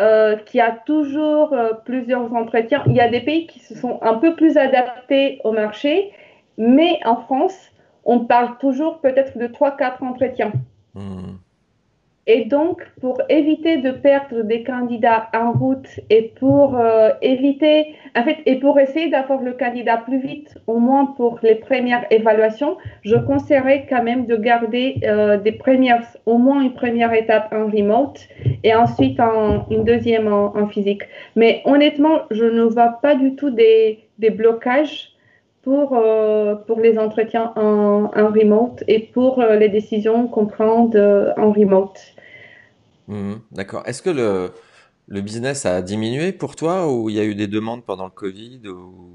euh, 0.00 0.36
qui 0.36 0.60
a 0.60 0.72
toujours 0.72 1.52
euh, 1.52 1.72
plusieurs 1.84 2.32
entretiens, 2.34 2.82
il 2.86 2.94
y 2.94 3.00
a 3.00 3.08
des 3.08 3.20
pays 3.20 3.46
qui 3.46 3.60
se 3.60 3.76
sont 3.76 4.00
un 4.02 4.14
peu 4.14 4.34
plus 4.34 4.56
adaptés 4.56 5.40
au 5.44 5.52
marché, 5.52 6.10
mais 6.58 6.98
en 7.04 7.16
France, 7.16 7.56
on 8.04 8.20
parle 8.20 8.58
toujours 8.58 9.00
peut-être 9.00 9.38
de 9.38 9.46
3-4 9.46 10.02
entretiens. 10.02 10.52
Hmm. 10.94 11.36
Et 12.26 12.46
donc, 12.46 12.82
pour 13.02 13.20
éviter 13.28 13.78
de 13.78 13.90
perdre 13.90 14.42
des 14.42 14.62
candidats 14.62 15.28
en 15.34 15.52
route 15.52 16.00
et 16.08 16.32
pour 16.40 16.74
euh, 16.78 17.10
éviter, 17.20 17.96
en 18.16 18.22
fait, 18.22 18.38
et 18.46 18.56
pour 18.56 18.80
essayer 18.80 19.10
d'avoir 19.10 19.42
le 19.42 19.52
candidat 19.52 19.98
plus 19.98 20.20
vite, 20.20 20.56
au 20.66 20.78
moins 20.78 21.04
pour 21.04 21.38
les 21.42 21.54
premières 21.54 22.06
évaluations, 22.10 22.78
je 23.02 23.16
conseillerais 23.16 23.86
quand 23.90 24.02
même 24.02 24.24
de 24.24 24.36
garder 24.36 25.00
euh, 25.04 25.36
des 25.36 25.52
premières, 25.52 26.02
au 26.24 26.38
moins 26.38 26.62
une 26.62 26.72
première 26.72 27.12
étape 27.12 27.52
en 27.52 27.66
remote 27.66 28.26
et 28.62 28.74
ensuite 28.74 29.20
en, 29.20 29.66
une 29.70 29.84
deuxième 29.84 30.32
en, 30.32 30.56
en 30.56 30.66
physique. 30.66 31.02
Mais 31.36 31.60
honnêtement, 31.66 32.20
je 32.30 32.46
ne 32.46 32.62
vois 32.62 33.00
pas 33.02 33.16
du 33.16 33.34
tout 33.34 33.50
des, 33.50 33.98
des 34.18 34.30
blocages 34.30 35.13
pour, 35.64 35.96
euh, 35.96 36.54
pour 36.54 36.80
les 36.80 36.98
entretiens 36.98 37.52
en, 37.56 38.10
en, 38.14 38.28
remote 38.28 38.84
et 38.86 39.00
pour 39.00 39.40
euh, 39.40 39.56
les 39.56 39.70
décisions 39.70 40.28
qu'on 40.28 40.46
prend 40.46 40.84
de, 40.84 41.30
en 41.38 41.50
remote. 41.50 41.98
Mmh, 43.08 43.34
d'accord. 43.50 43.82
Est-ce 43.86 44.02
que 44.02 44.10
le, 44.10 44.50
le 45.08 45.20
business 45.22 45.66
a 45.66 45.80
diminué 45.82 46.32
pour 46.32 46.54
toi 46.54 46.92
ou 46.92 47.08
il 47.08 47.16
y 47.16 47.20
a 47.20 47.24
eu 47.24 47.34
des 47.34 47.48
demandes 47.48 47.84
pendant 47.84 48.04
le 48.04 48.10
Covid 48.10 48.60
ou... 48.68 49.10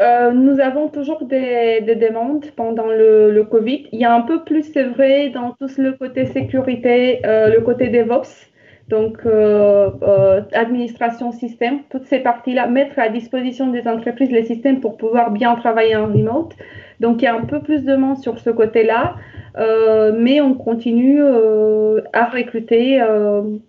Euh, 0.00 0.32
nous 0.32 0.60
avons 0.60 0.88
toujours 0.88 1.24
des, 1.24 1.82
des 1.82 1.94
demandes 1.94 2.46
pendant 2.56 2.86
le, 2.86 3.30
le, 3.30 3.44
Covid. 3.44 3.86
Il 3.92 4.00
y 4.00 4.04
a 4.06 4.14
un 4.14 4.22
peu 4.22 4.44
plus, 4.44 4.62
c'est 4.72 4.84
vrai, 4.84 5.28
dans 5.28 5.50
tout 5.60 5.68
le 5.76 5.92
côté 5.92 6.24
sécurité, 6.24 7.20
le 7.22 7.60
côté 7.60 7.88
DevOps, 7.88 8.49
donc 8.90 9.20
euh, 9.24 9.90
euh, 10.02 10.42
administration 10.52 11.30
système, 11.30 11.84
toutes 11.90 12.06
ces 12.06 12.18
parties-là, 12.18 12.66
mettre 12.66 12.98
à 12.98 13.08
disposition 13.08 13.68
des 13.68 13.86
entreprises 13.86 14.32
les 14.32 14.44
systèmes 14.44 14.80
pour 14.80 14.96
pouvoir 14.96 15.30
bien 15.30 15.54
travailler 15.54 15.94
en 15.94 16.06
remote. 16.06 16.54
Donc 16.98 17.22
il 17.22 17.26
y 17.26 17.28
a 17.28 17.34
un 17.34 17.44
peu 17.44 17.60
plus 17.60 17.84
de 17.84 17.92
demandes 17.92 18.18
sur 18.18 18.38
ce 18.40 18.50
côté-là. 18.50 19.14
Euh, 19.56 20.12
mais 20.16 20.40
on 20.40 20.54
continue 20.54 21.22
à 22.12 22.24
recruter, 22.26 23.00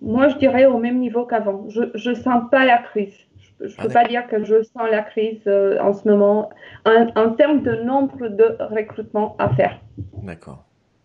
moi 0.02 0.28
je 0.28 0.38
dirais 0.38 0.66
au 0.66 0.80
même 0.80 1.00
niveau 1.00 1.26
qu'avant. 1.26 1.66
Je 1.70 2.10
ne 2.10 2.16
sens 2.16 2.44
pas 2.50 2.66
la 2.66 2.80
crise. 2.80 3.14
Je 3.60 3.66
ne 3.66 3.84
peux 3.84 3.92
ah, 3.92 4.02
pas 4.02 4.08
dire 4.08 4.28
que 4.28 4.44
je 4.44 4.64
sens 4.64 4.90
la 4.90 5.02
crise 5.04 5.48
en 5.48 5.94
ce 5.94 6.08
moment 6.08 6.50
en, 6.86 7.30
termes 7.30 7.62
de 7.62 7.76
nombre 7.84 8.28
de 8.28 8.58
recrutements 8.60 9.36
à 9.38 9.50
faire. 9.50 9.80
D'accord. 10.24 10.64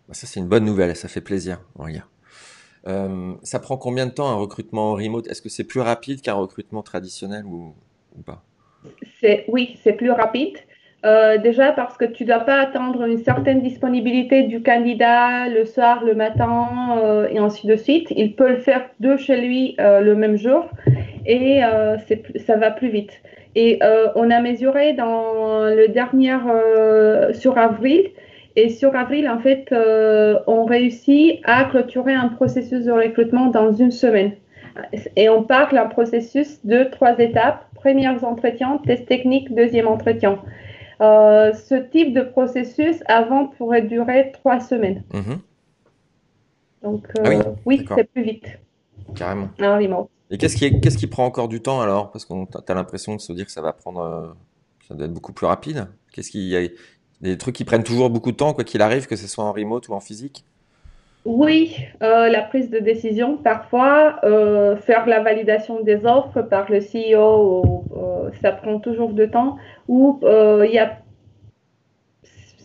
Bah, 0.09 0.15
ça 0.15 0.27
c'est 0.27 0.41
une 0.41 0.49
bonne 0.49 0.65
nouvelle, 0.65 0.97
ça 0.97 1.09
fait 1.09 1.21
plaisir. 1.21 1.59
Regarde. 1.75 2.07
Ça 3.43 3.59
prend 3.59 3.77
combien 3.77 4.07
de 4.07 4.13
temps 4.13 4.29
un 4.29 4.37
recrutement 4.37 4.93
en 4.93 4.95
remote? 4.95 5.27
Est-ce 5.29 5.43
que 5.43 5.49
c'est 5.49 5.65
plus 5.65 5.81
rapide 5.81 6.21
qu'un 6.21 6.35
recrutement 6.35 6.83
traditionnel 6.83 7.45
ou, 7.45 7.75
ou 8.17 8.23
pas? 8.23 8.43
Oui, 9.49 9.77
c'est 9.83 9.95
plus 9.95 10.11
rapide. 10.11 10.57
Euh, 11.05 11.39
déjà 11.39 11.71
parce 11.73 11.97
que 11.97 12.05
tu 12.05 12.25
ne 12.25 12.29
dois 12.29 12.41
pas 12.41 12.59
attendre 12.59 13.05
une 13.05 13.19
certaine 13.19 13.61
disponibilité 13.61 14.43
du 14.43 14.63
candidat 14.63 15.49
le 15.49 15.65
soir, 15.65 16.03
le 16.03 16.15
matin 16.15 16.69
euh, 16.99 17.29
et 17.31 17.39
ainsi 17.39 17.67
de 17.67 17.77
suite. 17.77 18.09
Il 18.17 18.35
peut 18.35 18.49
le 18.49 18.57
faire 18.57 18.89
de 18.99 19.17
chez 19.17 19.41
lui 19.41 19.77
euh, 19.79 20.01
le 20.01 20.17
même 20.17 20.37
jour 20.37 20.69
et 21.27 21.61
ça 22.47 22.57
va 22.57 22.71
plus 22.71 22.89
vite. 22.89 23.21
Et 23.57 23.81
on 24.15 24.31
a 24.31 24.41
mesuré 24.41 24.93
dans 24.93 25.65
le 25.65 25.89
dernier 25.89 26.37
sur 27.33 27.59
avril 27.59 28.11
Et 28.57 28.71
sur 28.71 28.97
avril, 28.97 29.29
en 29.29 29.39
fait, 29.39 29.69
euh, 29.71 30.39
on 30.47 30.65
réussit 30.65 31.41
à 31.45 31.65
clôturer 31.65 32.15
un 32.15 32.29
processus 32.29 32.87
de 32.87 32.91
recrutement 32.91 33.49
dans 33.49 33.71
une 33.71 33.91
semaine. 33.91 34.33
Et 35.15 35.29
on 35.29 35.43
parle 35.43 35.75
d'un 35.75 35.87
processus 35.87 36.65
de 36.65 36.85
trois 36.85 37.19
étapes. 37.19 37.67
Premier 37.75 38.09
entretien, 38.09 38.81
test 38.85 39.07
technique, 39.07 39.55
deuxième 39.55 39.87
entretien. 39.87 40.41
Euh, 41.03 41.53
ce 41.53 41.75
type 41.75 42.15
de 42.15 42.23
processus, 42.23 42.97
avant, 43.07 43.47
pourrait 43.47 43.83
durer 43.83 44.33
trois 44.33 44.61
semaines. 44.61 45.03
Mhm. 45.13 45.39
Donc, 46.83 47.07
ah 47.23 47.31
oui, 47.67 47.85
c'est 47.95 48.05
plus 48.05 48.23
vite. 48.23 48.47
Carrément. 49.15 49.49
Et 50.31 50.39
qu'est-ce 50.39 50.57
qui, 50.57 50.81
qu'est-ce 50.81 50.97
qui 50.97 51.07
prend 51.07 51.27
encore 51.27 51.49
du 51.49 51.61
temps 51.61 51.81
alors? 51.83 52.11
Parce 52.11 52.25
qu'on 52.25 52.47
tu 52.47 52.57
as 52.67 52.75
l'impression 52.75 53.15
de 53.17 53.21
se 53.21 53.33
dire 53.35 53.45
que 53.45 53.53
ça 53.53 53.61
va 53.61 53.73
prendre, 53.73 54.35
ça 54.89 54.95
doit 54.95 55.07
être 55.07 55.13
beaucoup 55.13 55.33
plus 55.33 55.47
rapide. 55.47 55.89
Qu'est-ce 56.13 56.31
qu'il 56.31 56.49
y 56.49 56.57
a 56.57 56.67
des 57.21 57.39
trucs 57.39 57.55
qui 57.55 57.65
prennent 57.65 57.85
toujours 57.85 58.11
beaucoup 58.11 58.33
de 58.33 58.37
temps, 58.37 58.53
quoi 58.53 58.65
qu'il 58.65 58.83
arrive, 58.83 59.07
que 59.07 59.17
ce 59.17 59.27
soit 59.27 59.45
en 59.45 59.53
remote 59.53 59.89
ou 59.89 59.95
en 59.95 60.01
physique 60.01 60.45
Oui, 61.25 61.77
euh, 62.03 62.29
la 62.29 62.43
prise 62.43 62.71
de 62.71 62.79
décision, 62.79 63.37
parfois, 63.37 64.21
euh, 64.25 64.77
faire 64.77 65.07
la 65.07 65.21
validation 65.21 65.83
des 65.83 66.05
offres 66.05 66.43
par 66.43 66.71
le 66.71 66.81
CEO, 66.81 67.85
euh, 67.97 68.31
ça 68.43 68.53
prend 68.53 68.79
toujours 68.81 69.13
de 69.13 69.27
temps. 69.27 69.57
Ou 69.89 70.21
il 70.23 70.71
y 70.73 70.79
a. 70.79 70.99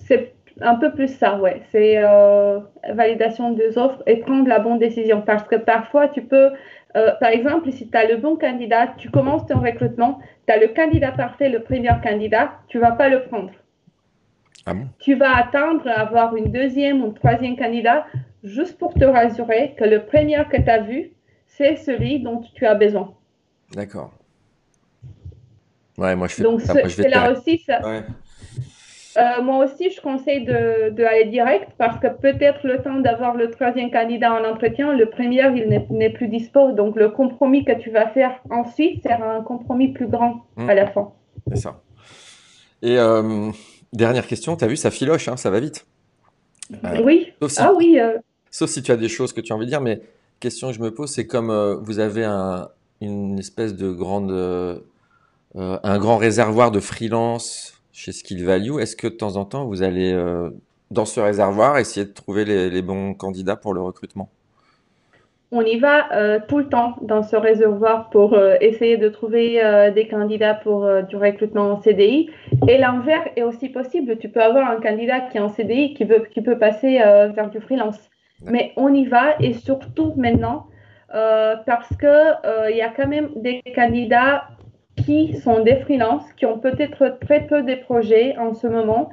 C'est 0.08 0.34
un 0.60 0.76
peu 0.76 0.92
plus 0.92 1.08
ça, 1.08 1.40
ouais. 1.40 1.62
C'est 1.72 2.02
validation 2.94 3.52
des 3.52 3.78
offres 3.78 4.04
et 4.06 4.18
prendre 4.18 4.48
la 4.48 4.60
bonne 4.60 4.80
décision. 4.80 5.22
Parce 5.22 5.44
que 5.44 5.56
parfois, 5.56 6.10
tu 6.10 6.22
peux. 6.24 6.50
par 6.94 7.30
exemple, 7.30 7.72
si 7.72 7.90
tu 7.90 7.98
as 7.98 8.06
le 8.06 8.18
bon 8.18 8.36
candidat, 8.36 8.94
tu 8.98 9.10
commences 9.10 9.46
ton 9.48 9.60
recrutement, 9.60 10.20
tu 10.46 10.54
as 10.54 10.58
le 10.58 10.68
candidat 10.68 11.14
parfait, 11.14 11.48
le 11.48 11.62
premier 11.62 11.92
candidat, 12.04 12.52
tu 12.68 12.78
ne 12.78 12.82
vas 12.82 12.92
pas 12.92 13.08
le 13.08 13.24
prendre. 13.24 13.52
Ah 14.66 14.74
tu 15.00 15.16
vas 15.16 15.36
attendre 15.36 15.88
à 15.88 16.02
avoir 16.02 16.36
une 16.36 16.52
deuxième 16.52 17.02
ou 17.02 17.08
une 17.08 17.14
troisième 17.14 17.58
candidat 17.58 18.06
juste 18.44 18.78
pour 18.78 18.94
te 18.94 19.06
rassurer 19.06 19.76
que 19.78 19.84
le 19.84 20.06
premier 20.06 20.44
que 20.52 20.62
tu 20.62 20.70
as 20.70 20.82
vu, 20.82 21.12
c'est 21.48 21.76
celui 21.76 22.20
dont 22.20 22.42
tu 22.54 22.66
as 22.66 22.76
besoin. 22.76 23.14
D'accord. 23.74 24.12
Ouais, 25.98 26.16
moi 26.16 26.28
je 26.28 26.36
fais 26.36 26.44
Donc, 26.44 26.62
c'est 26.62 27.10
là 27.10 27.32
aussi 27.32 27.60
ça. 27.60 27.82
Euh, 29.18 29.42
moi 29.42 29.66
aussi, 29.66 29.92
je 29.92 30.00
conseille 30.00 30.46
de, 30.46 30.90
de, 30.92 31.04
aller 31.04 31.26
direct 31.26 31.70
parce 31.78 32.00
que 32.00 32.08
peut-être 32.08 32.66
le 32.66 32.82
temps 32.82 33.00
d'avoir 33.00 33.36
le 33.36 33.52
troisième 33.52 33.92
candidat 33.92 34.34
en 34.34 34.46
entretien, 34.46 34.94
le 34.94 35.10
premier, 35.10 35.44
il 35.54 35.68
n'est 35.90 36.10
plus 36.10 36.30
dispo. 36.30 36.72
Donc, 36.72 36.96
le 36.96 37.10
compromis 37.10 37.66
que 37.66 37.74
tu 37.74 37.90
vas 37.90 38.08
faire 38.08 38.40
ensuite, 38.50 39.02
c'est 39.04 39.12
un 39.12 39.42
compromis 39.42 39.90
plus 39.90 40.08
grand 40.08 40.46
à 40.56 40.64
mmh. 40.64 40.68
la 40.68 40.88
fin. 40.88 41.12
C'est 41.48 41.58
ça. 41.58 41.82
Et 42.82 42.98
euh, 42.98 43.52
Dernière 43.94 44.26
question, 44.28 44.56
tu 44.56 44.64
as 44.64 44.68
vu, 44.68 44.78
ça 44.78 44.92
filoche, 44.92 45.28
hein, 45.28 45.38
ça 45.38 45.50
va 45.50 45.60
vite. 45.60 45.86
Euh, 46.84 47.02
oui. 47.04 47.34
ah 47.58 47.74
oui. 47.76 48.00
Euh. 48.00 48.18
Sauf 48.50 48.70
si 48.70 48.82
tu 48.82 48.92
as 48.92 48.98
des 48.98 49.10
choses 49.10 49.34
que 49.34 49.42
tu 49.42 49.52
as 49.52 49.56
envie 49.56 49.66
de 49.66 49.72
dire, 49.72 49.82
mais 49.82 50.02
question 50.40 50.70
que 50.70 50.74
je 50.74 50.82
me 50.82 50.94
pose, 50.94 51.12
c'est 51.12 51.28
comme 51.28 51.50
euh, 51.50 51.76
vous 51.76 52.00
avez 52.00 52.24
un, 52.24 52.70
une 53.02 53.38
espèce 53.40 53.76
de 53.76 53.92
grande, 53.92 54.32
un 55.56 56.00
grand 56.00 56.18
réservoir 56.18 56.72
de 56.72 56.80
freelance 56.80 57.82
chez 57.92 58.12
Skill 58.12 58.46
Value. 58.46 58.80
Est-ce 58.80 58.96
que 58.96 59.08
de 59.08 59.14
temps 59.14 59.36
en 59.36 59.46
temps, 59.46 59.66
vous 59.66 59.84
allez 59.84 60.14
dans 60.92 61.06
ce 61.06 61.20
réservoir 61.20 61.78
essayer 61.78 62.06
de 62.06 62.12
trouver 62.12 62.46
les 62.46 62.82
bons 62.82 63.14
candidats 63.14 63.56
pour 63.56 63.74
le 63.74 63.82
recrutement? 63.82 64.30
On 65.52 65.64
y 65.64 65.78
va 65.78 66.12
euh, 66.14 66.40
tout 66.48 66.60
le 66.60 66.70
temps 66.70 66.96
dans 67.02 67.24
ce 67.24 67.36
réservoir 67.36 68.10
pour 68.10 68.34
euh, 68.34 68.56
essayer 68.62 68.96
de 68.96 69.10
trouver 69.10 69.62
euh, 69.62 69.92
des 69.92 70.08
candidats 70.08 70.54
pour 70.54 70.90
du 71.10 71.18
recrutement 71.18 71.72
en 71.72 71.82
CDI. 71.82 72.30
Et 72.70 72.78
l'envers 72.78 73.24
est 73.36 73.44
aussi 73.44 73.68
possible. 73.68 74.18
Tu 74.18 74.30
peux 74.30 74.42
avoir 74.42 74.70
un 74.70 74.80
candidat 74.80 75.20
qui 75.20 75.38
est 75.38 75.42
en 75.42 75.50
CDI 75.50 75.94
qui, 75.94 76.06
veut, 76.06 76.26
qui 76.32 76.42
peut 76.42 76.58
passer 76.58 77.00
vers 77.36 77.50
du 77.50 77.60
freelance. 77.60 78.00
Mais 78.46 78.72
on 78.78 78.94
y 78.94 79.06
va 79.06 79.36
et 79.40 79.54
surtout 79.54 80.14
maintenant 80.16 80.68
parce 81.10 81.90
qu'il 81.98 82.76
y 82.78 82.82
a 82.82 82.90
quand 82.96 83.08
même 83.08 83.30
des 83.36 83.62
candidats 83.76 84.46
qui 84.96 85.36
sont 85.36 85.64
des 85.64 85.78
freelances, 85.78 86.32
qui 86.34 86.46
ont 86.46 86.60
peut-être 86.60 87.18
très 87.20 87.42
peu 87.48 87.62
de 87.64 87.76
projets 87.76 88.38
en 88.38 88.54
ce 88.54 88.68
moment 88.68 89.10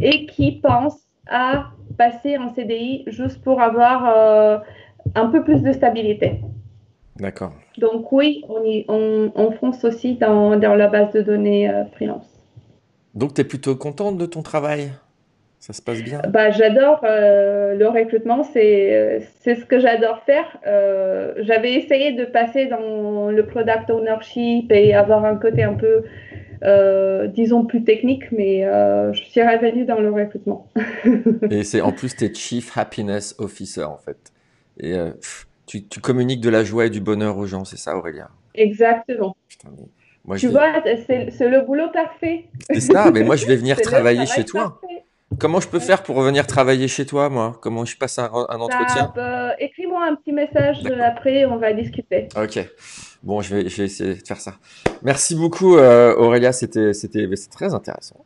et 0.00 0.26
qui 0.26 0.52
pensent 0.52 1.06
à 1.28 1.66
passer 1.98 2.38
en 2.38 2.48
CDI 2.48 3.04
juste 3.06 3.42
pour 3.42 3.60
avoir 3.60 4.62
un 5.14 5.26
peu 5.26 5.42
plus 5.42 5.62
de 5.62 5.72
stabilité. 5.72 6.40
D'accord. 7.16 7.52
Donc 7.78 8.10
oui, 8.12 8.44
on, 8.48 8.64
y, 8.64 8.84
on, 8.88 9.50
fonce 9.52 9.84
aussi 9.84 10.14
dans, 10.14 10.56
dans, 10.56 10.74
la 10.74 10.88
base 10.88 11.12
de 11.12 11.22
données 11.22 11.68
euh, 11.68 11.84
freelance. 11.94 12.26
Donc 13.14 13.34
tu 13.34 13.42
es 13.42 13.44
plutôt 13.44 13.76
contente 13.76 14.18
de 14.18 14.26
ton 14.26 14.42
travail? 14.42 14.90
Ça 15.58 15.72
se 15.72 15.80
passe 15.80 16.02
bien? 16.02 16.20
Bah, 16.28 16.50
J'adore 16.50 17.02
euh, 17.04 17.76
le 17.76 17.86
recrutement, 17.86 18.42
c'est 18.42 19.28
ce 19.44 19.64
que 19.64 19.78
j'adore 19.78 20.22
faire. 20.24 20.58
Euh, 20.66 21.34
j'avais 21.38 21.74
essayé 21.74 22.12
de 22.12 22.24
passer 22.24 22.66
dans 22.66 23.30
le 23.30 23.46
product 23.46 23.88
ownership 23.90 24.72
et 24.72 24.92
avoir 24.92 25.24
un 25.24 25.36
côté 25.36 25.62
un 25.62 25.74
peu, 25.74 26.02
disons, 27.28 27.64
plus 27.64 27.84
technique, 27.84 28.32
mais 28.32 28.64
je 29.12 29.22
suis 29.22 29.40
revenue 29.40 29.84
dans 29.84 30.00
le 30.00 30.10
recrutement. 30.10 30.66
et 31.50 31.62
c'est 31.62 31.80
en 31.80 31.92
plus, 31.92 32.16
tu 32.16 32.24
es 32.24 32.34
Chief 32.34 32.76
Happiness 32.76 33.36
Officer 33.38 33.84
en 33.84 33.98
fait. 33.98 34.31
Et 34.78 34.94
euh, 34.94 35.10
tu, 35.66 35.82
communiques 36.00 36.40
de 36.40 36.50
la 36.50 36.64
joie 36.64 36.86
et 36.86 36.90
du 36.90 37.00
bonheur 37.00 37.38
aux 37.38 37.46
gens, 37.46 37.64
c'est 37.64 37.76
ça, 37.76 37.96
Aurélien? 37.96 38.28
Exactement. 38.54 39.36
tu 40.36 40.48
vois, 40.48 40.82
c'est 41.06 41.48
le 41.48 41.64
boulot 41.64 41.88
parfait. 41.92 42.48
C'est 42.70 42.80
ça, 42.80 43.10
mais 43.10 43.22
moi, 43.22 43.36
je 43.36 43.46
vais 43.46 43.56
venir 43.56 43.80
travailler 43.82 44.26
chez 44.26 44.44
toi. 44.44 44.80
Comment 45.38 45.60
je 45.60 45.68
peux 45.68 45.80
faire 45.80 46.02
pour 46.02 46.16
revenir 46.16 46.46
travailler 46.46 46.88
chez 46.88 47.06
toi, 47.06 47.30
moi? 47.30 47.58
Comment 47.62 47.84
je 47.84 47.96
passe 47.96 48.18
un, 48.18 48.28
entretien? 48.28 49.12
bah, 49.16 49.54
Écris-moi 49.58 50.04
un 50.04 50.14
petit 50.16 50.32
message 50.32 50.78
après, 51.00 51.46
on 51.46 51.56
va 51.56 51.72
discuter. 51.72 52.28
Ok. 52.36 52.58
Bon, 53.22 53.40
je 53.40 53.54
vais, 53.54 53.62
essayer 53.62 54.14
de 54.14 54.26
faire 54.26 54.40
ça. 54.40 54.54
Merci 55.02 55.34
beaucoup, 55.34 55.76
euh, 55.76 56.14
Aurélia. 56.16 56.52
C'était 56.52 56.92
très 57.50 57.72
intéressant. 57.72 58.24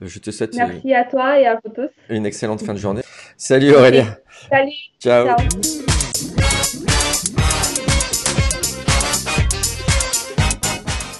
Je 0.00 0.18
te 0.18 0.30
souhaite. 0.30 0.54
Merci 0.56 0.94
à 0.94 1.04
toi 1.04 1.38
et 1.38 1.46
à 1.46 1.60
vous 1.62 1.70
tous. 1.70 1.90
Une 2.08 2.26
excellente 2.26 2.62
fin 2.62 2.72
de 2.74 2.78
journée. 2.80 3.02
Salut 3.36 3.72
Aurélia. 3.74 4.18
Salut. 4.48 4.72
Ciao. 4.98 5.91